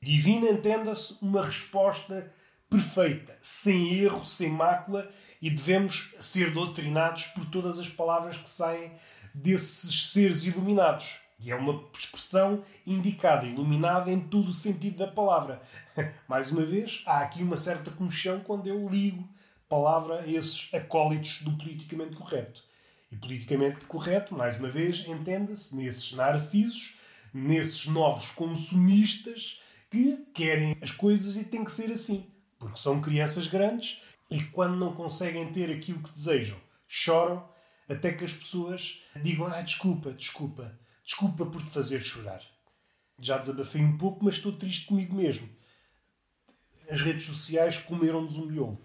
Divina, 0.00 0.48
entenda-se, 0.48 1.16
uma 1.22 1.44
resposta 1.44 2.30
perfeita, 2.68 3.38
sem 3.40 3.94
erro, 3.94 4.24
sem 4.24 4.50
mácula, 4.50 5.08
e 5.40 5.48
devemos 5.48 6.14
ser 6.18 6.52
doutrinados 6.52 7.26
por 7.26 7.46
todas 7.46 7.78
as 7.78 7.88
palavras 7.88 8.36
que 8.36 8.50
saem 8.50 8.92
desses 9.34 10.10
seres 10.10 10.44
iluminados. 10.44 11.21
E 11.42 11.50
é 11.50 11.56
uma 11.56 11.84
expressão 11.92 12.64
indicada, 12.86 13.44
iluminada 13.44 14.10
em 14.10 14.20
todo 14.20 14.50
o 14.50 14.54
sentido 14.54 14.98
da 14.98 15.08
palavra. 15.08 15.60
Mais 16.28 16.52
uma 16.52 16.64
vez, 16.64 17.02
há 17.04 17.18
aqui 17.18 17.42
uma 17.42 17.56
certa 17.56 17.90
comichão 17.90 18.40
quando 18.40 18.68
eu 18.68 18.88
ligo 18.88 19.28
palavra 19.68 20.20
a 20.20 20.28
esses 20.28 20.72
acólitos 20.72 21.42
do 21.42 21.56
politicamente 21.56 22.14
correto. 22.14 22.62
E 23.10 23.16
politicamente 23.16 23.84
correto, 23.86 24.34
mais 24.34 24.58
uma 24.58 24.70
vez, 24.70 25.06
entenda-se 25.06 25.74
nesses 25.74 26.12
narcisos, 26.12 26.98
nesses 27.32 27.86
novos 27.86 28.30
consumistas 28.30 29.60
que 29.90 30.26
querem 30.34 30.76
as 30.80 30.90
coisas 30.90 31.36
e 31.36 31.44
tem 31.44 31.64
que 31.64 31.72
ser 31.72 31.90
assim. 31.90 32.26
Porque 32.58 32.78
são 32.78 33.00
crianças 33.00 33.46
grandes 33.46 34.00
e 34.30 34.42
quando 34.44 34.76
não 34.76 34.94
conseguem 34.94 35.52
ter 35.52 35.70
aquilo 35.70 36.02
que 36.02 36.12
desejam, 36.12 36.58
choram 36.86 37.46
até 37.88 38.12
que 38.12 38.24
as 38.24 38.32
pessoas 38.32 39.02
digam: 39.22 39.46
Ah, 39.46 39.60
desculpa, 39.60 40.12
desculpa, 40.12 40.78
desculpa 41.04 41.46
por 41.46 41.62
te 41.62 41.70
fazer 41.70 42.00
chorar. 42.00 42.42
Já 43.20 43.38
desabafei 43.38 43.82
um 43.82 43.96
pouco, 43.96 44.24
mas 44.24 44.34
estou 44.34 44.52
triste 44.52 44.86
comigo 44.86 45.14
mesmo. 45.14 45.48
As 46.90 47.00
redes 47.00 47.24
sociais 47.24 47.78
comeram-nos 47.78 48.36
um 48.36 48.46
miolo. 48.46 48.82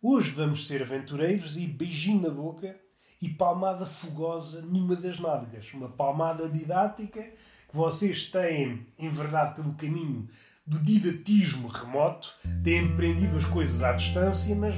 Hoje 0.00 0.30
vamos 0.30 0.66
ser 0.66 0.82
aventureiros 0.82 1.56
e 1.56 1.66
beijinho 1.66 2.22
na 2.22 2.30
boca 2.30 2.78
e 3.20 3.28
palmada 3.28 3.86
fogosa 3.86 4.60
numa 4.62 4.94
das 4.94 5.18
nádegas. 5.18 5.72
Uma 5.72 5.88
palmada 5.88 6.48
didática 6.48 7.22
que 7.22 7.76
vocês 7.76 8.30
têm 8.30 8.86
enverdado 8.98 9.56
pelo 9.56 9.74
caminho 9.74 10.28
do 10.66 10.78
didatismo 10.78 11.68
remoto, 11.68 12.34
têm 12.62 12.92
aprendido 12.92 13.36
as 13.36 13.44
coisas 13.44 13.82
à 13.82 13.92
distância, 13.92 14.54
mas 14.54 14.74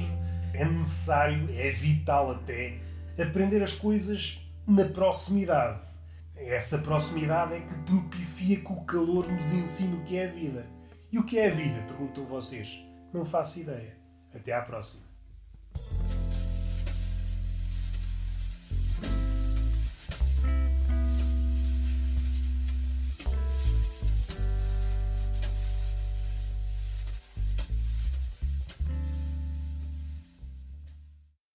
é 0.53 0.65
necessário, 0.65 1.47
é 1.51 1.69
vital 1.71 2.31
até, 2.31 2.79
aprender 3.17 3.63
as 3.63 3.73
coisas 3.73 4.39
na 4.65 4.85
proximidade. 4.85 5.86
Essa 6.39 6.77
proximidade 6.77 7.55
é 7.55 7.61
que 7.61 7.75
propicia 7.83 8.57
que 8.57 8.71
o 8.71 8.85
calor 8.85 9.27
nos 9.31 9.51
ensine 9.51 9.97
o 9.97 10.03
que 10.03 10.17
é 10.17 10.27
a 10.27 10.31
vida. 10.31 10.67
E 11.11 11.17
o 11.17 11.25
que 11.25 11.39
é 11.39 11.47
a 11.47 11.53
vida? 11.53 11.81
Perguntam 11.87 12.25
vocês. 12.25 12.79
Não 13.13 13.25
faço 13.25 13.59
ideia. 13.59 13.97
Até 14.33 14.53
à 14.53 14.61
próxima. 14.61 15.06